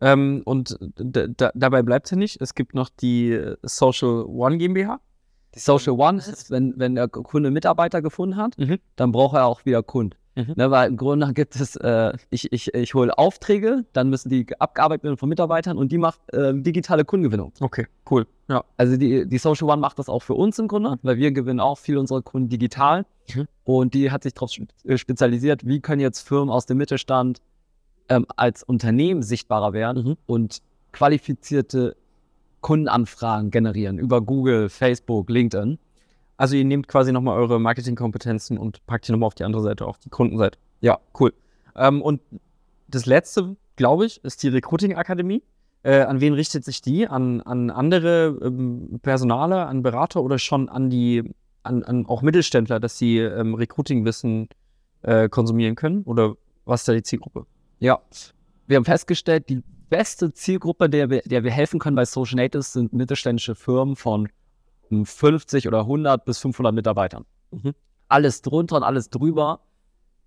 Ähm, 0.00 0.42
und 0.44 0.78
dabei 0.96 1.82
bleibt 1.82 2.06
es 2.06 2.10
ja 2.10 2.16
nicht. 2.18 2.40
Es 2.42 2.54
gibt 2.54 2.74
noch 2.74 2.90
die 2.90 3.32
äh, 3.32 3.56
Social 3.62 4.24
One 4.26 4.58
GmbH. 4.58 5.00
Die 5.54 5.58
Social 5.60 5.94
One 5.94 6.18
ist, 6.18 6.50
wenn, 6.50 6.74
wenn 6.76 6.94
der 6.94 7.08
Kunde 7.08 7.50
Mitarbeiter 7.50 8.02
gefunden 8.02 8.36
hat, 8.36 8.58
mhm. 8.58 8.78
dann 8.96 9.12
braucht 9.12 9.36
er 9.36 9.46
auch 9.46 9.64
wieder 9.64 9.82
Kunden. 9.82 10.14
Mhm. 10.36 10.52
Ne, 10.54 10.70
weil 10.70 10.90
im 10.90 10.96
Grunde 10.98 11.32
gibt 11.32 11.56
es, 11.56 11.76
äh, 11.76 12.12
ich, 12.28 12.52
ich, 12.52 12.74
ich 12.74 12.94
hole 12.94 13.16
Aufträge, 13.16 13.84
dann 13.94 14.10
müssen 14.10 14.28
die 14.28 14.46
abgearbeitet 14.58 15.04
werden 15.04 15.16
von 15.16 15.30
Mitarbeitern 15.30 15.78
und 15.78 15.90
die 15.90 15.98
macht 15.98 16.20
äh, 16.32 16.52
digitale 16.54 17.06
Kundengewinnung. 17.06 17.52
Okay, 17.60 17.86
cool. 18.10 18.26
Ja. 18.48 18.62
Also 18.76 18.96
die, 18.98 19.26
die 19.26 19.38
Social 19.38 19.68
One 19.68 19.80
macht 19.80 19.98
das 19.98 20.10
auch 20.10 20.22
für 20.22 20.34
uns 20.34 20.58
im 20.58 20.68
Grunde, 20.68 20.98
weil 21.02 21.16
wir 21.16 21.32
gewinnen 21.32 21.58
auch 21.58 21.78
viele 21.78 21.98
unserer 22.00 22.20
Kunden 22.20 22.50
digital. 22.50 23.06
Mhm. 23.34 23.48
Und 23.64 23.94
die 23.94 24.10
hat 24.10 24.24
sich 24.24 24.34
darauf 24.34 24.50
äh, 24.84 24.98
spezialisiert, 24.98 25.66
wie 25.66 25.80
können 25.80 26.00
jetzt 26.00 26.20
Firmen 26.20 26.50
aus 26.50 26.66
dem 26.66 26.76
Mittelstand 26.76 27.40
ähm, 28.10 28.26
als 28.36 28.62
Unternehmen 28.62 29.22
sichtbarer 29.22 29.72
werden 29.72 30.04
mhm. 30.04 30.16
und 30.26 30.60
qualifizierte 30.92 31.96
Kundenanfragen 32.60 33.50
generieren 33.50 33.98
über 33.98 34.20
Google, 34.20 34.68
Facebook, 34.68 35.30
LinkedIn. 35.30 35.78
Also 36.36 36.56
ihr 36.56 36.64
nehmt 36.64 36.88
quasi 36.88 37.12
nochmal 37.12 37.38
eure 37.38 37.58
Marketingkompetenzen 37.58 38.58
und 38.58 38.84
packt 38.86 39.08
die 39.08 39.12
nochmal 39.12 39.28
auf 39.28 39.34
die 39.34 39.44
andere 39.44 39.62
Seite, 39.62 39.86
auf 39.86 39.98
die 39.98 40.10
Kundenseite. 40.10 40.58
Ja, 40.80 40.98
cool. 41.18 41.32
Ähm, 41.74 42.02
und 42.02 42.20
das 42.88 43.06
letzte, 43.06 43.56
glaube 43.76 44.06
ich, 44.06 44.22
ist 44.24 44.42
die 44.42 44.48
Recruiting 44.48 44.96
Akademie. 44.96 45.42
Äh, 45.82 46.00
an 46.00 46.20
wen 46.20 46.34
richtet 46.34 46.64
sich 46.64 46.82
die? 46.82 47.06
An, 47.06 47.40
an 47.42 47.70
andere 47.70 48.38
ähm, 48.42 49.00
Personale, 49.02 49.66
an 49.66 49.82
Berater 49.82 50.22
oder 50.22 50.38
schon 50.38 50.68
an 50.68 50.90
die, 50.90 51.34
an, 51.62 51.82
an 51.84 52.06
auch 52.06 52.22
Mittelständler, 52.22 52.80
dass 52.80 52.98
sie 52.98 53.18
ähm, 53.18 53.54
Recruiting-Wissen 53.54 54.48
äh, 55.02 55.28
konsumieren 55.28 55.74
können? 55.74 56.02
Oder 56.02 56.34
was 56.64 56.82
ist 56.82 56.88
da 56.88 56.92
die 56.92 57.02
Zielgruppe? 57.02 57.46
Ja, 57.78 58.00
wir 58.66 58.76
haben 58.76 58.84
festgestellt, 58.84 59.48
die 59.48 59.62
beste 59.88 60.32
Zielgruppe, 60.32 60.90
der 60.90 61.10
wir, 61.10 61.22
der 61.22 61.44
wir 61.44 61.50
helfen 61.50 61.78
können 61.78 61.96
bei 61.96 62.04
Social 62.04 62.36
Natives, 62.36 62.72
sind 62.72 62.92
mittelständische 62.92 63.54
Firmen 63.54 63.96
von 63.96 64.28
50 64.90 65.68
oder 65.68 65.80
100 65.80 66.24
bis 66.24 66.38
500 66.38 66.74
Mitarbeitern. 66.74 67.24
Mhm. 67.50 67.74
Alles 68.08 68.42
drunter 68.42 68.76
und 68.76 68.82
alles 68.82 69.10
drüber 69.10 69.60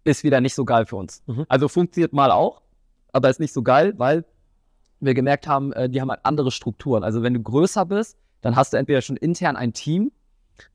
ist 0.03 0.23
wieder 0.23 0.41
nicht 0.41 0.55
so 0.55 0.65
geil 0.65 0.85
für 0.85 0.95
uns. 0.95 1.23
Mhm. 1.27 1.45
Also 1.49 1.67
funktioniert 1.67 2.13
mal 2.13 2.31
auch, 2.31 2.61
aber 3.11 3.29
ist 3.29 3.39
nicht 3.39 3.53
so 3.53 3.63
geil, 3.63 3.93
weil 3.97 4.25
wir 4.99 5.13
gemerkt 5.13 5.47
haben, 5.47 5.71
äh, 5.73 5.89
die 5.89 6.01
haben 6.01 6.09
halt 6.09 6.21
andere 6.23 6.51
Strukturen. 6.51 7.03
Also 7.03 7.23
wenn 7.23 7.33
du 7.33 7.41
größer 7.41 7.85
bist, 7.85 8.17
dann 8.41 8.55
hast 8.55 8.73
du 8.73 8.77
entweder 8.77 9.01
schon 9.01 9.17
intern 9.17 9.55
ein 9.55 9.73
Team 9.73 10.11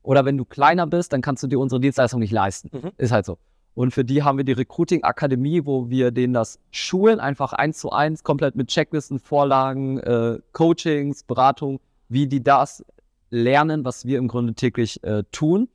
oder 0.01 0.25
wenn 0.25 0.37
du 0.37 0.45
kleiner 0.45 0.87
bist, 0.87 1.13
dann 1.13 1.21
kannst 1.21 1.43
du 1.43 1.47
dir 1.47 1.59
unsere 1.59 1.79
Dienstleistung 1.79 2.19
nicht 2.19 2.31
leisten. 2.31 2.69
Mhm. 2.73 2.91
Ist 2.97 3.11
halt 3.11 3.25
so. 3.25 3.37
Und 3.75 3.91
für 3.91 4.05
die 4.05 4.23
haben 4.23 4.37
wir 4.37 4.45
die 4.45 4.53
Recruiting 4.53 5.03
Akademie, 5.03 5.65
wo 5.65 5.89
wir 5.89 6.11
denen 6.11 6.33
das 6.33 6.59
schulen, 6.71 7.19
einfach 7.19 7.51
eins 7.51 7.77
zu 7.77 7.91
eins, 7.91 8.23
komplett 8.23 8.55
mit 8.55 8.69
Checklisten, 8.69 9.19
Vorlagen, 9.19 9.99
äh, 9.99 10.39
Coachings, 10.53 11.23
Beratung, 11.23 11.81
wie 12.07 12.25
die 12.25 12.41
das 12.41 12.85
lernen, 13.29 13.85
was 13.85 14.05
wir 14.05 14.17
im 14.17 14.27
Grunde 14.27 14.53
täglich 14.53 15.03
äh, 15.03 15.23
tun. 15.31 15.69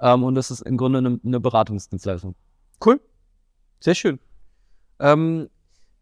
Ähm, 0.00 0.24
und 0.24 0.34
das 0.34 0.50
ist 0.50 0.60
im 0.62 0.76
Grunde 0.76 0.98
eine, 0.98 1.20
eine 1.24 1.40
Beratungsdienstleistung. 1.40 2.34
Cool. 2.84 3.00
Sehr 3.80 3.94
schön. 3.94 4.18
Ähm, 5.00 5.48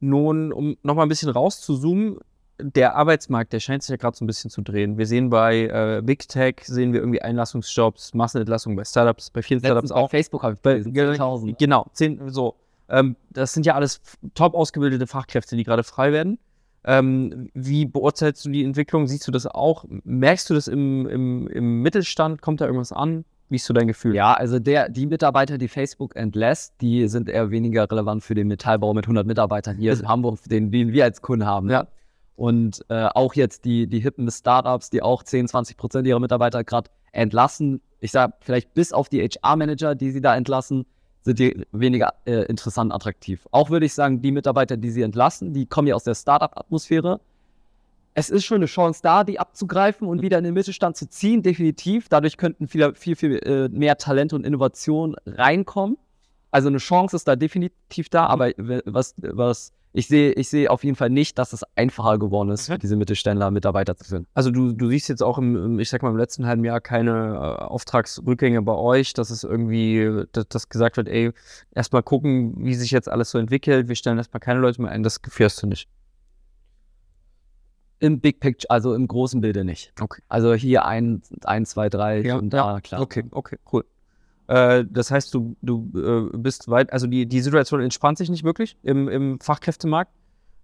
nun, 0.01 0.53
um 0.53 0.77
nochmal 0.83 1.07
ein 1.07 1.09
bisschen 1.09 1.31
rauszuzoomen, 1.31 2.19
der 2.59 2.97
Arbeitsmarkt, 2.97 3.53
der 3.53 3.61
scheint 3.61 3.83
sich 3.83 3.91
ja 3.91 3.97
gerade 3.97 4.17
so 4.17 4.25
ein 4.25 4.27
bisschen 4.27 4.51
zu 4.51 4.63
drehen. 4.63 4.97
Wir 4.97 5.07
sehen 5.07 5.29
bei 5.29 5.67
äh, 5.67 6.03
Big 6.03 6.27
Tech, 6.29 6.57
sehen 6.63 6.93
wir 6.93 7.01
irgendwie 7.01 7.21
Einlassungsjobs, 7.21 8.15
Massenentlassungen 8.15 8.77
bei 8.77 8.85
Startups, 8.85 9.31
bei 9.31 9.43
vielen 9.43 9.61
Startups 9.61 9.91
auch. 9.91 10.11
Bei 10.11 10.19
Facebook 10.19 10.43
habe 10.43 10.55
ich 10.55 10.61
bei 10.61 10.77
10.000. 10.77 11.57
Genau, 11.59 11.87
10, 11.93 12.31
so. 12.31 12.55
Ähm, 12.89 13.17
das 13.31 13.53
sind 13.53 13.67
ja 13.67 13.75
alles 13.75 14.01
top 14.35 14.55
ausgebildete 14.55 15.07
Fachkräfte, 15.07 15.57
die 15.57 15.65
gerade 15.65 15.83
frei 15.83 16.13
werden. 16.13 16.39
Ähm, 16.87 17.51
wie 17.53 17.85
beurteilst 17.85 18.45
du 18.45 18.51
die 18.51 18.65
Entwicklung? 18.65 19.09
Siehst 19.09 19.27
du 19.27 19.33
das 19.33 19.47
auch? 19.47 19.85
Merkst 19.89 20.49
du 20.49 20.55
das 20.55 20.69
im, 20.69 21.07
im, 21.09 21.49
im 21.49 21.83
Mittelstand? 21.83 22.41
Kommt 22.43 22.61
da 22.61 22.67
irgendwas 22.67 22.93
an? 22.93 23.25
Wie 23.49 23.57
ist 23.57 23.65
so 23.65 23.75
dein 23.75 23.89
Gefühl? 23.89 24.15
Ja, 24.15 24.35
also 24.35 24.59
der, 24.59 24.89
die 24.89 25.07
Mitarbeiter, 25.07 25.59
die 25.59 25.69
Facebook 25.69 26.17
entlässt, 26.17 26.75
die 26.81 27.07
sind 27.09 27.29
eher 27.29 27.51
weniger 27.51 27.91
relevant 27.91 28.23
für 28.25 28.35
den 28.35 28.49
Metallbau 28.49 28.95
mit 28.95 29.05
100 29.05 29.27
Mitarbeitern 29.27 29.77
hier 29.77 29.93
in 29.93 30.09
Hamburg, 30.09 30.39
den, 30.47 30.71
den 30.71 30.93
wir 30.93 31.05
als 31.05 31.23
Kunden 31.23 31.47
haben. 31.47 31.71
Ja. 31.71 31.87
Und 32.37 32.85
äh, 32.89 33.07
auch 33.15 33.35
jetzt 33.35 33.65
die, 33.65 33.87
die 33.87 34.01
hippen 34.01 34.31
Startups, 34.31 34.91
die 34.91 35.03
auch 35.03 35.23
10, 35.23 35.49
20 35.49 35.77
Prozent 35.77 36.07
ihrer 36.07 36.21
Mitarbeiter 36.21 36.65
gerade 36.65 36.91
entlassen. 37.13 37.81
Ich 38.01 38.13
sage 38.13 38.35
vielleicht 38.41 38.75
bis 38.75 38.93
auf 38.93 39.09
die 39.09 39.23
HR-Manager, 39.23 39.95
die 39.95 40.11
sie 40.11 40.21
da 40.21 40.37
entlassen, 40.37 40.85
sind 41.27 41.41
die 41.41 41.67
weniger 41.73 42.15
äh, 42.25 42.45
interessant 42.45 42.93
attraktiv. 42.93 43.49
Auch 43.51 43.69
würde 43.69 43.85
ich 43.85 43.95
sagen, 43.95 44.23
die 44.23 44.31
Mitarbeiter, 44.31 44.77
die 44.77 44.91
sie 44.91 45.03
entlassen, 45.03 45.53
die 45.53 45.67
kommen 45.67 45.89
ja 45.89 45.97
aus 45.97 46.05
der 46.05 46.15
Startup-Atmosphäre. 46.15 47.21
Es 48.15 48.31
ist 48.31 48.45
schon 48.45 48.59
eine 48.59 48.67
Chance 48.67 49.01
da, 49.03 49.25
die 49.25 49.41
abzugreifen 49.41 50.07
und 50.07 50.23
wieder 50.23 50.39
in 50.39 50.45
den 50.45 50.55
Mittelstand 50.55 50.97
zu 50.97 51.09
ziehen, 51.09 51.43
definitiv. 51.43 52.09
Dadurch 52.09 52.37
könnten 52.37 52.69
viel, 52.69 52.95
viel, 52.95 53.17
viel 53.17 53.39
äh, 53.39 53.69
mehr 53.69 53.99
Talente 53.99 54.37
und 54.37 54.47
Innovation 54.47 55.17
reinkommen. 55.27 55.99
Also 56.53 56.69
eine 56.69 56.79
Chance 56.79 57.17
ist 57.17 57.27
da 57.27 57.35
definitiv 57.35 58.09
da, 58.09 58.27
aber 58.27 58.53
was, 58.57 59.15
was 59.19 59.73
ich 59.97 60.09
sehe, 60.09 60.33
ich 60.33 60.51
sehe 60.51 60.71
auf 60.71 60.85
jeden 60.85 60.95
Fall 60.95 61.09
nicht, 61.09 61.39
dass 61.39 61.55
es 61.55 61.65
einfacher 61.75 62.19
geworden 62.19 62.51
ist, 62.51 62.69
mhm. 62.69 62.79
diese 62.79 62.97
Mittelständler 62.97 63.51
Mitarbeiter 63.51 63.97
zu 63.97 64.05
finden. 64.05 64.27
Also 64.35 64.51
du, 64.51 64.73
du 64.73 64.91
siehst 64.91 65.09
jetzt 65.09 65.23
auch 65.23 65.39
im, 65.39 65.79
ich 65.79 65.89
sag 65.89 66.03
mal, 66.03 66.11
im 66.11 66.19
letzten 66.19 66.47
halben 66.47 66.65
Jahr 66.65 66.83
keine 66.83 67.13
äh, 67.13 67.65
Auftragsrückgänge 67.65 68.61
bei 68.61 68.75
euch, 68.75 69.15
dass 69.15 69.31
es 69.31 69.43
irgendwie, 69.43 70.25
dass, 70.33 70.49
dass 70.49 70.69
gesagt 70.69 70.99
wird, 70.99 71.09
ey, 71.09 71.33
erstmal 71.71 72.03
gucken, 72.03 72.55
wie 72.59 72.75
sich 72.75 72.91
jetzt 72.91 73.09
alles 73.09 73.31
so 73.31 73.39
entwickelt, 73.39 73.89
wir 73.89 73.97
stellen 73.97 74.19
erstmal 74.19 74.41
keine 74.41 74.61
Leute 74.61 74.83
mehr 74.83 74.91
ein, 74.91 75.03
das 75.03 75.23
gefährst 75.23 75.63
du 75.63 75.67
nicht. 75.67 75.89
Im 77.99 78.21
Big 78.21 78.41
Picture, 78.41 78.71
also 78.71 78.93
im 78.93 79.09
großen 79.09 79.41
Bilde 79.41 79.65
nicht. 79.65 79.95
Okay. 79.99 80.21
Also 80.29 80.53
hier 80.53 80.85
ein, 80.85 81.23
ein 81.45 81.65
zwei, 81.65 81.89
drei 81.89 82.21
ja, 82.21 82.37
und 82.37 82.51
da, 82.51 82.75
ja. 82.75 82.81
klar. 82.83 83.01
Okay, 83.01 83.25
okay, 83.31 83.57
cool. 83.73 83.87
Äh, 84.49 84.85
das 84.89 85.11
heißt, 85.11 85.35
du, 85.35 85.57
du 85.63 86.31
äh, 86.33 86.37
bist 86.37 86.69
weit, 86.69 86.93
also 86.93 87.07
die, 87.07 87.27
die 87.27 87.41
Situation 87.41 87.81
entspannt 87.81 88.19
sich 88.19 88.31
nicht 88.31 88.45
wirklich 88.45 88.77
im, 88.83 89.09
im 89.09 89.41
Fachkräftemarkt. 89.41 90.13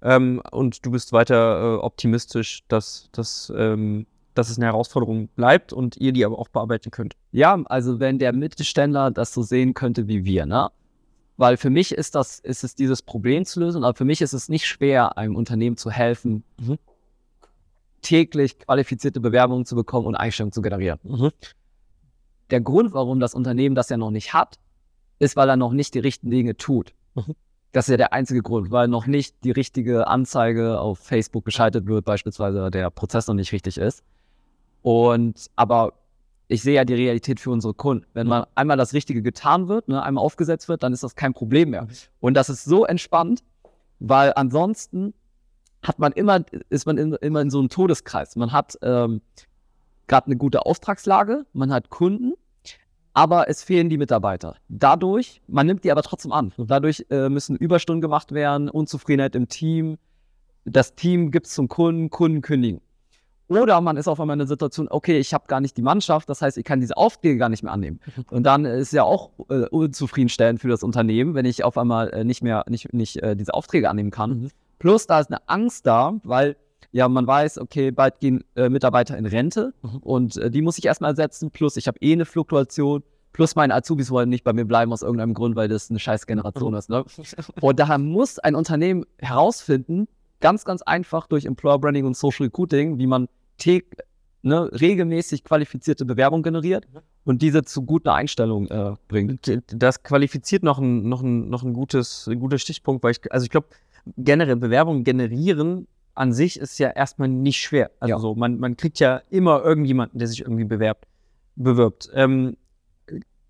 Ähm, 0.02 0.42
und 0.50 0.84
du 0.84 0.90
bist 0.90 1.12
weiter 1.12 1.76
äh, 1.78 1.78
optimistisch, 1.78 2.62
dass, 2.68 3.08
dass, 3.12 3.52
ähm, 3.56 4.06
dass 4.34 4.50
es 4.50 4.56
eine 4.56 4.66
Herausforderung 4.66 5.28
bleibt 5.28 5.72
und 5.72 5.96
ihr 5.96 6.12
die 6.12 6.24
aber 6.24 6.38
auch 6.38 6.48
bearbeiten 6.48 6.90
könnt. 6.90 7.14
Ja, 7.30 7.60
also 7.66 8.00
wenn 8.00 8.18
der 8.18 8.32
Mittelständler 8.32 9.10
das 9.10 9.32
so 9.32 9.42
sehen 9.42 9.74
könnte 9.74 10.08
wie 10.08 10.24
wir, 10.24 10.46
ne? 10.46 10.70
Weil 11.36 11.56
für 11.56 11.70
mich 11.70 11.92
ist 11.92 12.14
das, 12.14 12.40
ist 12.40 12.62
es 12.62 12.74
dieses 12.74 13.00
Problem 13.00 13.44
zu 13.44 13.60
lösen, 13.60 13.84
aber 13.84 13.96
für 13.96 14.04
mich 14.04 14.20
ist 14.20 14.32
es 14.32 14.48
nicht 14.48 14.66
schwer, 14.66 15.16
einem 15.16 15.34
Unternehmen 15.34 15.76
zu 15.76 15.90
helfen, 15.90 16.44
mhm. 16.60 16.78
täglich 18.02 18.58
qualifizierte 18.58 19.18
Bewerbungen 19.18 19.64
zu 19.64 19.74
bekommen 19.74 20.06
und 20.06 20.14
Einstellungen 20.14 20.52
zu 20.52 20.62
generieren. 20.62 20.98
Mhm 21.02 21.30
Der 22.50 22.60
Grund, 22.60 22.92
warum 22.92 23.20
das 23.20 23.34
Unternehmen 23.34 23.74
das 23.74 23.88
ja 23.88 23.96
noch 23.96 24.10
nicht 24.10 24.34
hat, 24.34 24.58
ist, 25.18 25.36
weil 25.36 25.48
er 25.48 25.56
noch 25.56 25.72
nicht 25.72 25.94
die 25.94 26.00
richtigen 26.00 26.30
Dinge 26.30 26.56
tut. 26.56 26.94
Mhm. 27.14 27.34
Das 27.72 27.86
ist 27.86 27.92
ja 27.92 27.96
der 27.96 28.12
einzige 28.12 28.42
Grund, 28.42 28.70
weil 28.70 28.86
noch 28.88 29.06
nicht 29.06 29.44
die 29.44 29.50
richtige 29.50 30.06
Anzeige 30.06 30.78
auf 30.78 30.98
Facebook 30.98 31.46
geschaltet 31.46 31.86
wird, 31.86 32.04
beispielsweise 32.04 32.70
der 32.70 32.90
Prozess 32.90 33.26
noch 33.28 33.34
nicht 33.34 33.52
richtig 33.52 33.78
ist. 33.78 34.04
Und 34.82 35.50
aber 35.56 35.94
ich 36.48 36.60
sehe 36.60 36.74
ja 36.74 36.84
die 36.84 36.94
Realität 36.94 37.40
für 37.40 37.50
unsere 37.50 37.72
Kunden. 37.72 38.04
Wenn 38.12 38.26
man 38.26 38.44
einmal 38.54 38.76
das 38.76 38.92
Richtige 38.92 39.22
getan 39.22 39.68
wird, 39.68 39.88
ne, 39.88 40.02
einmal 40.02 40.22
aufgesetzt 40.22 40.68
wird, 40.68 40.82
dann 40.82 40.92
ist 40.92 41.02
das 41.02 41.14
kein 41.14 41.32
Problem 41.32 41.70
mehr. 41.70 41.86
Und 42.20 42.34
das 42.34 42.50
ist 42.50 42.64
so 42.64 42.84
entspannt, 42.84 43.42
weil 44.00 44.34
ansonsten 44.36 45.14
hat 45.82 45.98
man 45.98 46.12
immer, 46.12 46.44
ist 46.68 46.84
man 46.84 46.98
in, 46.98 47.14
immer 47.14 47.40
in 47.40 47.50
so 47.50 47.58
einem 47.58 47.70
Todeskreis. 47.70 48.36
Man 48.36 48.52
hat 48.52 48.76
ähm, 48.82 49.22
gerade 50.12 50.26
eine 50.26 50.36
gute 50.36 50.66
Auftragslage, 50.66 51.46
man 51.54 51.72
hat 51.72 51.88
Kunden, 51.88 52.34
aber 53.14 53.48
es 53.48 53.62
fehlen 53.62 53.88
die 53.88 53.96
Mitarbeiter. 53.96 54.56
Dadurch, 54.68 55.40
man 55.46 55.66
nimmt 55.66 55.84
die 55.84 55.90
aber 55.90 56.02
trotzdem 56.02 56.32
an. 56.32 56.52
Und 56.58 56.70
dadurch 56.70 57.06
äh, 57.08 57.30
müssen 57.30 57.56
Überstunden 57.56 58.02
gemacht 58.02 58.32
werden, 58.32 58.68
Unzufriedenheit 58.68 59.34
im 59.34 59.48
Team. 59.48 59.96
Das 60.66 60.94
Team 60.94 61.30
gibt 61.30 61.46
es 61.46 61.54
zum 61.54 61.66
Kunden, 61.68 62.10
Kunden 62.10 62.42
kündigen. 62.42 62.82
Oder 63.48 63.80
man 63.80 63.96
ist 63.96 64.06
auf 64.06 64.20
einmal 64.20 64.34
in 64.34 64.42
einer 64.42 64.48
Situation, 64.48 64.86
okay, 64.90 65.18
ich 65.18 65.32
habe 65.32 65.46
gar 65.46 65.62
nicht 65.62 65.78
die 65.78 65.82
Mannschaft, 65.82 66.28
das 66.28 66.42
heißt, 66.42 66.58
ich 66.58 66.64
kann 66.64 66.80
diese 66.80 66.98
Aufträge 66.98 67.38
gar 67.38 67.48
nicht 67.48 67.62
mehr 67.62 67.72
annehmen. 67.72 67.98
Und 68.30 68.42
dann 68.44 68.66
ist 68.66 68.92
ja 68.92 69.04
auch 69.04 69.30
äh, 69.48 69.66
unzufriedenstellend 69.68 70.60
für 70.60 70.68
das 70.68 70.82
Unternehmen, 70.82 71.34
wenn 71.34 71.46
ich 71.46 71.64
auf 71.64 71.78
einmal 71.78 72.10
äh, 72.10 72.22
nicht 72.22 72.42
mehr 72.42 72.66
nicht, 72.68 72.92
nicht 72.92 73.16
äh, 73.22 73.34
diese 73.34 73.54
Aufträge 73.54 73.88
annehmen 73.88 74.10
kann. 74.10 74.30
Mhm. 74.30 74.50
Plus, 74.78 75.06
da 75.06 75.20
ist 75.20 75.30
eine 75.30 75.48
Angst 75.48 75.86
da, 75.86 76.20
weil 76.22 76.56
ja, 76.92 77.08
man 77.08 77.26
weiß, 77.26 77.58
okay, 77.58 77.90
bald 77.90 78.20
gehen 78.20 78.44
äh, 78.54 78.68
Mitarbeiter 78.68 79.16
in 79.16 79.26
Rente 79.26 79.72
mhm. 79.82 79.96
und 79.98 80.36
äh, 80.36 80.50
die 80.50 80.60
muss 80.60 80.78
ich 80.78 80.84
erstmal 80.84 81.10
ersetzen. 81.10 81.50
Plus, 81.50 81.76
ich 81.76 81.88
habe 81.88 81.98
eh 82.00 82.12
eine 82.12 82.26
Fluktuation. 82.26 83.02
Plus, 83.32 83.56
meine 83.56 83.74
Azubis 83.74 84.10
wollen 84.10 84.28
nicht 84.28 84.44
bei 84.44 84.52
mir 84.52 84.66
bleiben 84.66 84.92
aus 84.92 85.00
irgendeinem 85.00 85.32
Grund, 85.32 85.56
weil 85.56 85.68
das 85.68 85.88
eine 85.88 85.98
scheiß 85.98 86.26
Generation 86.26 86.72
mhm. 86.72 86.78
ist. 86.78 86.90
Ne? 86.90 87.04
Und 87.62 87.80
daher 87.80 87.96
muss 87.96 88.38
ein 88.38 88.54
Unternehmen 88.54 89.06
herausfinden, 89.18 90.06
ganz, 90.40 90.66
ganz 90.66 90.82
einfach 90.82 91.26
durch 91.26 91.46
Employer 91.46 91.78
Branding 91.78 92.04
und 92.04 92.14
Social 92.14 92.44
Recruiting, 92.44 92.98
wie 92.98 93.06
man 93.06 93.26
ne, 94.42 94.70
regelmäßig 94.72 95.44
qualifizierte 95.44 96.04
Bewerbung 96.04 96.42
generiert 96.42 96.86
mhm. 96.92 96.98
und 97.24 97.40
diese 97.40 97.62
zu 97.62 97.82
guten 97.82 98.10
Einstellungen 98.10 98.70
äh, 98.70 98.96
bringt. 99.08 99.50
Das 99.68 100.02
qualifiziert 100.02 100.62
noch 100.62 100.78
ein, 100.78 101.08
noch 101.08 101.22
ein, 101.22 101.48
noch 101.48 101.62
ein, 101.62 101.72
gutes, 101.72 102.26
ein 102.28 102.38
guter 102.38 102.58
Stichpunkt, 102.58 103.02
weil 103.02 103.12
ich, 103.12 103.32
also 103.32 103.44
ich 103.44 103.50
glaube, 103.50 103.68
generell 104.18 104.56
Bewerbungen 104.56 105.04
generieren 105.04 105.86
an 106.14 106.32
sich 106.32 106.58
ist 106.58 106.78
ja 106.78 106.90
erstmal 106.90 107.28
nicht 107.28 107.60
schwer. 107.60 107.90
Also 108.00 108.14
ja. 108.14 108.18
so, 108.18 108.34
man, 108.34 108.58
man 108.58 108.76
kriegt 108.76 108.98
ja 108.98 109.22
immer 109.30 109.62
irgendjemanden, 109.62 110.18
der 110.18 110.28
sich 110.28 110.40
irgendwie 110.40 110.64
bewerbt, 110.64 111.06
bewirbt. 111.56 112.10
Ähm, 112.14 112.56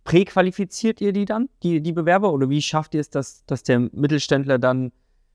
präqualifiziert 0.04 1.00
ihr 1.00 1.12
die 1.12 1.24
dann, 1.24 1.48
die, 1.62 1.80
die 1.80 1.92
Bewerber, 1.92 2.32
oder 2.32 2.50
wie 2.50 2.62
schafft 2.62 2.94
ihr 2.94 3.00
es, 3.00 3.10
dass, 3.10 3.44
dass 3.46 3.62
der 3.62 3.80
Mittelständler 3.80 4.58
dann, 4.58 4.92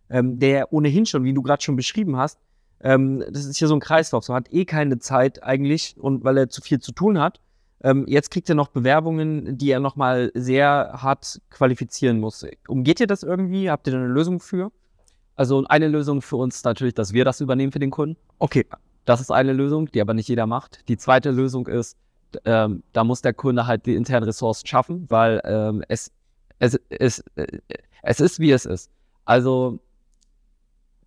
ähm, 0.09 0.39
der 0.39 0.73
ohnehin 0.73 1.05
schon, 1.05 1.23
wie 1.23 1.33
du 1.33 1.41
gerade 1.41 1.61
schon 1.61 1.75
beschrieben 1.75 2.17
hast, 2.17 2.39
ähm, 2.81 3.23
das 3.29 3.45
ist 3.45 3.57
hier 3.57 3.67
so 3.67 3.75
ein 3.75 3.79
Kreislauf, 3.79 4.23
so 4.23 4.33
hat 4.33 4.53
eh 4.53 4.65
keine 4.65 4.99
Zeit 4.99 5.43
eigentlich 5.43 5.95
und 5.97 6.23
weil 6.23 6.37
er 6.37 6.49
zu 6.49 6.61
viel 6.61 6.79
zu 6.79 6.91
tun 6.91 7.19
hat. 7.19 7.39
Ähm, 7.83 8.05
jetzt 8.07 8.31
kriegt 8.31 8.49
er 8.49 8.55
noch 8.55 8.69
Bewerbungen, 8.69 9.57
die 9.57 9.69
er 9.69 9.79
nochmal 9.79 10.31
sehr 10.33 10.93
hart 10.93 11.41
qualifizieren 11.49 12.19
muss. 12.19 12.45
Umgeht 12.67 12.99
ihr 12.99 13.07
das 13.07 13.23
irgendwie? 13.23 13.69
Habt 13.69 13.87
ihr 13.87 13.93
da 13.93 13.99
eine 13.99 14.07
Lösung 14.07 14.39
für? 14.39 14.71
Also 15.37 15.63
eine 15.69 15.87
Lösung 15.87 16.21
für 16.21 16.35
uns 16.35 16.57
ist 16.57 16.65
natürlich, 16.65 16.95
dass 16.95 17.13
wir 17.13 17.23
das 17.23 17.39
übernehmen 17.41 17.71
für 17.71 17.79
den 17.79 17.91
Kunden. 17.91 18.17
Okay, 18.39 18.65
das 19.05 19.21
ist 19.21 19.31
eine 19.31 19.53
Lösung, 19.53 19.89
die 19.91 20.01
aber 20.01 20.13
nicht 20.13 20.27
jeder 20.27 20.47
macht. 20.47 20.87
Die 20.89 20.97
zweite 20.97 21.31
Lösung 21.31 21.67
ist, 21.67 21.95
ähm, 22.43 22.83
da 22.91 23.03
muss 23.03 23.21
der 23.21 23.33
Kunde 23.33 23.67
halt 23.67 23.85
die 23.85 23.95
internen 23.95 24.25
Ressourcen 24.25 24.67
schaffen, 24.67 25.05
weil 25.09 25.39
ähm, 25.45 25.83
es, 25.87 26.11
es, 26.59 26.79
es, 26.89 27.23
äh, 27.35 27.59
es 28.01 28.19
ist, 28.19 28.39
wie 28.39 28.51
es 28.51 28.65
ist. 28.65 28.89
Also 29.25 29.79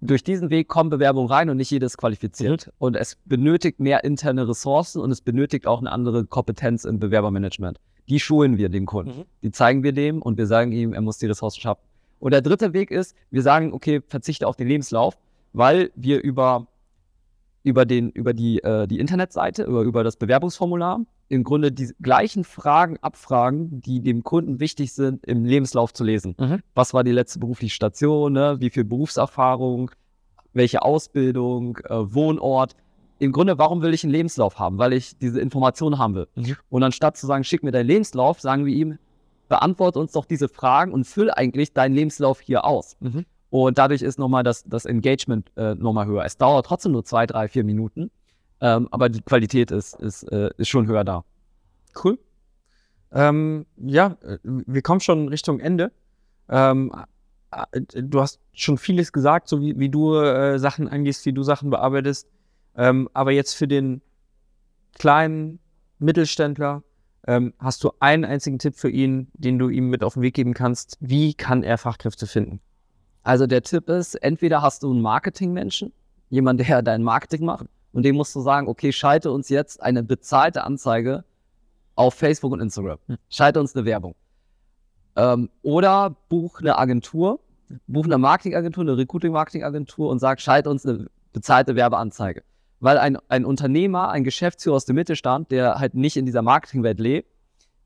durch 0.00 0.22
diesen 0.22 0.48
Weg 0.48 0.68
kommen 0.68 0.90
Bewerbungen 0.90 1.28
rein 1.28 1.50
und 1.50 1.56
nicht 1.56 1.70
jedes 1.70 1.96
qualifiziert. 1.96 2.68
Mhm. 2.68 2.72
Und 2.78 2.96
es 2.96 3.16
benötigt 3.24 3.80
mehr 3.80 4.04
interne 4.04 4.48
Ressourcen 4.48 5.00
und 5.02 5.10
es 5.10 5.20
benötigt 5.20 5.66
auch 5.66 5.80
eine 5.80 5.90
andere 5.90 6.24
Kompetenz 6.24 6.84
im 6.84 7.00
Bewerbermanagement. 7.00 7.78
Die 8.08 8.20
schulen 8.20 8.58
wir 8.58 8.68
dem 8.68 8.86
Kunden. 8.86 9.18
Mhm. 9.18 9.24
Die 9.42 9.50
zeigen 9.50 9.82
wir 9.82 9.92
dem 9.92 10.22
und 10.22 10.38
wir 10.38 10.46
sagen 10.46 10.72
ihm, 10.72 10.94
er 10.94 11.00
muss 11.00 11.18
die 11.18 11.26
Ressourcen 11.26 11.60
schaffen. 11.60 11.82
Und 12.20 12.32
der 12.32 12.42
dritte 12.42 12.72
Weg 12.72 12.90
ist, 12.90 13.16
wir 13.30 13.42
sagen, 13.42 13.72
okay, 13.72 14.00
verzichte 14.06 14.46
auf 14.46 14.56
den 14.56 14.68
Lebenslauf, 14.68 15.18
weil 15.52 15.90
wir 15.96 16.22
über, 16.22 16.68
über, 17.64 17.84
den, 17.84 18.10
über 18.10 18.32
die, 18.34 18.62
äh, 18.62 18.86
die 18.86 19.00
Internetseite, 19.00 19.64
über, 19.64 19.82
über 19.82 20.04
das 20.04 20.16
Bewerbungsformular 20.16 21.00
im 21.30 21.44
Grunde 21.44 21.70
die 21.70 21.92
gleichen 22.02 22.44
Fragen 22.44 22.98
abfragen, 22.98 23.80
die 23.80 24.00
dem 24.00 24.24
Kunden 24.24 24.58
wichtig 24.58 24.92
sind, 24.92 25.24
im 25.26 25.44
Lebenslauf 25.44 25.94
zu 25.94 26.02
lesen. 26.04 26.34
Mhm. 26.38 26.60
Was 26.74 26.92
war 26.92 27.04
die 27.04 27.12
letzte 27.12 27.38
berufliche 27.38 27.74
Station? 27.74 28.32
Ne? 28.32 28.56
Wie 28.58 28.68
viel 28.68 28.84
Berufserfahrung? 28.84 29.92
Welche 30.52 30.82
Ausbildung? 30.82 31.78
Äh, 31.84 32.12
Wohnort? 32.12 32.74
Im 33.20 33.30
Grunde, 33.30 33.58
warum 33.58 33.80
will 33.80 33.94
ich 33.94 34.02
einen 34.02 34.12
Lebenslauf 34.12 34.58
haben? 34.58 34.78
Weil 34.78 34.92
ich 34.92 35.16
diese 35.18 35.40
Informationen 35.40 35.98
haben 35.98 36.16
will. 36.16 36.26
Mhm. 36.34 36.56
Und 36.68 36.82
anstatt 36.82 37.16
zu 37.16 37.26
sagen, 37.26 37.44
schick 37.44 37.62
mir 37.62 37.70
deinen 37.70 37.86
Lebenslauf, 37.86 38.40
sagen 38.40 38.66
wir 38.66 38.74
ihm, 38.74 38.98
beantworte 39.50 39.98
uns 39.98 40.12
doch 40.12 40.24
diese 40.24 40.48
Fragen 40.48 40.92
und 40.92 41.04
füll 41.04 41.30
eigentlich 41.30 41.74
deinen 41.74 41.94
Lebenslauf 41.94 42.40
hier 42.40 42.64
aus. 42.64 42.96
Mhm. 43.00 43.26
Und 43.50 43.78
dadurch 43.78 44.00
ist 44.00 44.18
nochmal 44.18 44.44
das, 44.44 44.62
das 44.64 44.86
Engagement 44.86 45.50
äh, 45.56 45.74
nochmal 45.74 46.06
höher. 46.06 46.24
Es 46.24 46.38
dauert 46.38 46.64
trotzdem 46.66 46.92
nur 46.92 47.04
zwei, 47.04 47.26
drei, 47.26 47.48
vier 47.48 47.64
Minuten, 47.64 48.12
ähm, 48.60 48.86
aber 48.92 49.08
die 49.08 49.20
Qualität 49.20 49.72
ist, 49.72 49.96
ist, 49.96 50.22
äh, 50.32 50.50
ist 50.56 50.68
schon 50.68 50.86
höher 50.86 51.02
da. 51.02 51.24
Cool. 52.02 52.18
Ähm, 53.10 53.66
ja, 53.76 54.16
äh, 54.22 54.38
wir 54.44 54.82
kommen 54.82 55.00
schon 55.00 55.26
Richtung 55.26 55.58
Ende. 55.58 55.90
Ähm, 56.48 56.92
äh, 57.50 57.80
du 57.80 58.20
hast 58.20 58.38
schon 58.52 58.78
vieles 58.78 59.12
gesagt, 59.12 59.48
so 59.48 59.60
wie, 59.60 59.76
wie 59.80 59.88
du 59.88 60.14
äh, 60.14 60.60
Sachen 60.60 60.86
angehst, 60.86 61.26
wie 61.26 61.32
du 61.32 61.42
Sachen 61.42 61.70
bearbeitest. 61.70 62.28
Ähm, 62.76 63.08
aber 63.14 63.32
jetzt 63.32 63.54
für 63.54 63.66
den 63.66 64.00
kleinen 64.96 65.58
Mittelständler, 65.98 66.84
ähm, 67.26 67.52
hast 67.58 67.84
du 67.84 67.92
einen 68.00 68.24
einzigen 68.24 68.58
Tipp 68.58 68.74
für 68.76 68.90
ihn, 68.90 69.28
den 69.34 69.58
du 69.58 69.68
ihm 69.68 69.88
mit 69.90 70.02
auf 70.02 70.14
den 70.14 70.22
Weg 70.22 70.34
geben 70.34 70.54
kannst? 70.54 70.96
Wie 71.00 71.34
kann 71.34 71.62
er 71.62 71.78
Fachkräfte 71.78 72.26
finden? 72.26 72.60
Also 73.22 73.46
der 73.46 73.62
Tipp 73.62 73.88
ist, 73.88 74.14
entweder 74.14 74.62
hast 74.62 74.82
du 74.82 74.90
einen 74.90 75.02
Marketingmenschen, 75.02 75.92
jemand, 76.30 76.60
der 76.60 76.82
dein 76.82 77.02
Marketing 77.02 77.44
macht, 77.44 77.66
und 77.92 78.04
dem 78.04 78.16
musst 78.16 78.34
du 78.36 78.40
sagen, 78.40 78.68
okay, 78.68 78.92
schalte 78.92 79.32
uns 79.32 79.48
jetzt 79.48 79.82
eine 79.82 80.02
bezahlte 80.02 80.62
Anzeige 80.62 81.24
auf 81.96 82.14
Facebook 82.14 82.52
und 82.52 82.60
Instagram. 82.60 82.98
Hm. 83.06 83.16
Schalte 83.28 83.60
uns 83.60 83.74
eine 83.74 83.84
Werbung. 83.84 84.14
Ähm, 85.16 85.50
oder 85.62 86.16
buch 86.28 86.60
eine 86.60 86.78
Agentur, 86.78 87.40
buch 87.88 88.04
eine 88.04 88.16
Marketingagentur, 88.16 88.84
eine 88.84 88.96
Recruiting-Marketingagentur 88.96 90.08
und 90.08 90.20
sag, 90.20 90.40
schalte 90.40 90.70
uns 90.70 90.86
eine 90.86 91.06
bezahlte 91.32 91.74
Werbeanzeige 91.74 92.42
weil 92.80 92.98
ein, 92.98 93.18
ein 93.28 93.44
Unternehmer, 93.44 94.10
ein 94.10 94.24
Geschäftsführer 94.24 94.76
aus 94.76 94.86
dem 94.86 94.96
Mittelstand, 94.96 95.50
der 95.50 95.78
halt 95.78 95.94
nicht 95.94 96.16
in 96.16 96.26
dieser 96.26 96.42
Marketingwelt 96.42 96.98
lebt, 96.98 97.28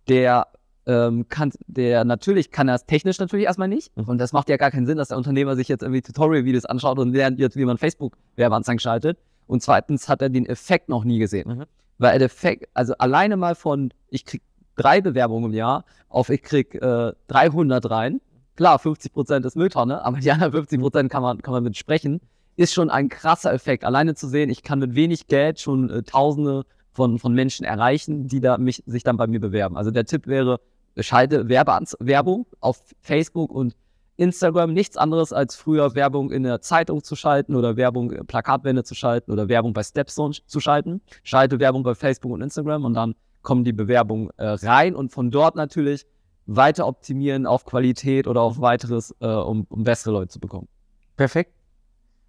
der 0.09 0.47
ähm, 0.87 1.29
kann, 1.29 1.51
der 1.67 2.05
natürlich 2.05 2.51
kann 2.51 2.69
er 2.69 2.75
es 2.77 2.87
technisch 2.87 3.19
natürlich 3.19 3.47
erstmal 3.47 3.69
nicht. 3.69 3.97
Mhm. 3.97 4.05
Und 4.05 4.19
das 4.19 4.33
macht 4.33 4.49
ja 4.49 4.57
gar 4.57 4.71
keinen 4.71 4.87
Sinn, 4.87 4.97
dass 4.97 5.09
der 5.09 5.17
Unternehmer 5.17 5.57
sich 5.57 5.69
jetzt 5.69 5.83
irgendwie 5.83 6.03
Tutorial-Videos 6.03 6.65
anschaut 6.65 6.99
und 6.99 7.13
lernt 7.13 7.39
jetzt, 7.39 7.57
wie 7.57 7.65
man 7.65 7.79
Facebook-Werbeanzeigen 7.79 8.79
schaltet. 8.79 9.19
Und 9.47 9.63
zweitens 9.63 10.09
hat 10.09 10.23
er 10.23 10.31
den 10.31 10.47
Effekt 10.47 10.89
noch 10.89 11.05
nie 11.05 11.19
gesehen. 11.19 11.59
Mhm. 11.59 11.65
Weil 11.99 12.19
der 12.19 12.27
Effekt, 12.27 12.69
also 12.75 12.95
alleine 12.99 13.37
mal 13.37 13.55
von, 13.55 13.93
ich 14.09 14.25
krieg 14.25 14.43
drei 14.77 15.01
Bewerbungen 15.01 15.51
im 15.51 15.57
Jahr 15.57 15.85
auf 16.09 16.31
ich 16.31 16.43
krieg 16.43 16.75
äh, 16.77 17.13
300 17.29 17.91
rein. 17.91 18.21
Klar, 18.57 18.79
50 18.79 19.13
Prozent 19.13 19.45
ist 19.47 19.57
Mülltonne, 19.57 20.05
aber 20.05 20.19
die 20.19 20.31
anderen 20.31 20.53
50 20.53 20.81
Prozent 20.81 21.11
kann 21.11 21.23
man, 21.23 21.43
kann 21.43 21.53
man 21.53 21.65
mit 21.65 21.77
sprechen 21.77 22.21
ist 22.57 22.73
schon 22.73 22.91
ein 22.91 23.09
krasser 23.09 23.53
Effekt. 23.53 23.85
Alleine 23.85 24.15
zu 24.15 24.29
sehen, 24.29 24.51
ich 24.51 24.63
kann 24.63 24.79
mit 24.79 24.95
wenig 24.95 25.27
Geld 25.27 25.61
schon 25.61 25.91
äh, 25.91 26.03
Tausende 26.03 26.65
von, 26.93 27.19
von 27.19 27.35
Menschen 27.35 27.65
erreichen, 27.65 28.29
die 28.29 28.41
da 28.41 28.59
mich, 28.59 28.83
sich 28.87 29.03
dann 29.03 29.17
bei 29.17 29.27
mir 29.27 29.41
bewerben. 29.41 29.77
Also 29.77 29.91
der 29.91 30.05
Tipp 30.05 30.27
wäre, 30.27 30.61
schalte 30.99 31.49
Werbeanz 31.49 31.97
Werbung 32.01 32.47
auf 32.61 32.81
Facebook 33.01 33.51
und 33.51 33.75
Instagram. 34.17 34.73
Nichts 34.73 34.97
anderes 34.97 35.33
als 35.33 35.57
früher 35.57 35.95
Werbung 35.95 36.31
in 36.31 36.45
der 36.45 36.61
Zeitung 36.61 37.03
zu 37.03 37.17
schalten 37.17 37.57
oder 37.57 37.77
Werbung 37.77 38.13
äh, 38.13 38.25
Plakatwände 38.25 38.85
zu 38.85 38.95
schalten 38.95 39.33
oder 39.33 39.49
Werbung 39.49 39.73
bei 39.73 39.83
Stepstone 39.83 40.35
zu 40.47 40.61
schalten. 40.61 41.01
Schalte 41.25 41.59
Werbung 41.59 41.83
bei 41.83 41.95
Facebook 41.95 42.33
und 42.33 42.43
Instagram 42.43 42.85
und 42.85 42.95
dann 42.95 43.15
kommen 43.43 43.65
die 43.65 43.73
Bewerbungen 43.73 44.31
äh, 44.37 44.47
rein 44.47 44.95
und 44.95 45.13
von 45.13 45.31
dort 45.31 45.57
natürlich 45.57 46.07
weiter 46.47 46.87
optimieren 46.87 47.47
auf 47.47 47.65
Qualität 47.65 48.27
oder 48.27 48.43
auf 48.43 48.61
weiteres, 48.61 49.15
äh, 49.21 49.27
um, 49.27 49.67
um 49.69 49.83
bessere 49.83 50.13
Leute 50.13 50.29
zu 50.29 50.41
bekommen. 50.41 50.69
Perfekt. 51.17 51.64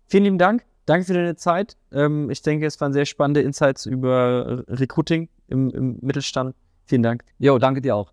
Vielen 0.07 0.23
lieben 0.23 0.37
Dank. 0.37 0.63
Danke 0.85 1.05
für 1.05 1.13
deine 1.13 1.35
Zeit. 1.35 1.77
Ähm, 1.91 2.29
ich 2.29 2.41
denke, 2.41 2.65
es 2.65 2.79
waren 2.79 2.93
sehr 2.93 3.05
spannende 3.05 3.41
Insights 3.41 3.85
über 3.85 4.63
Recruiting 4.67 5.29
im, 5.47 5.69
im 5.71 5.97
Mittelstand. 6.01 6.55
Vielen 6.85 7.03
Dank. 7.03 7.23
Jo, 7.39 7.57
danke 7.57 7.81
dir 7.81 7.95
auch. 7.95 8.11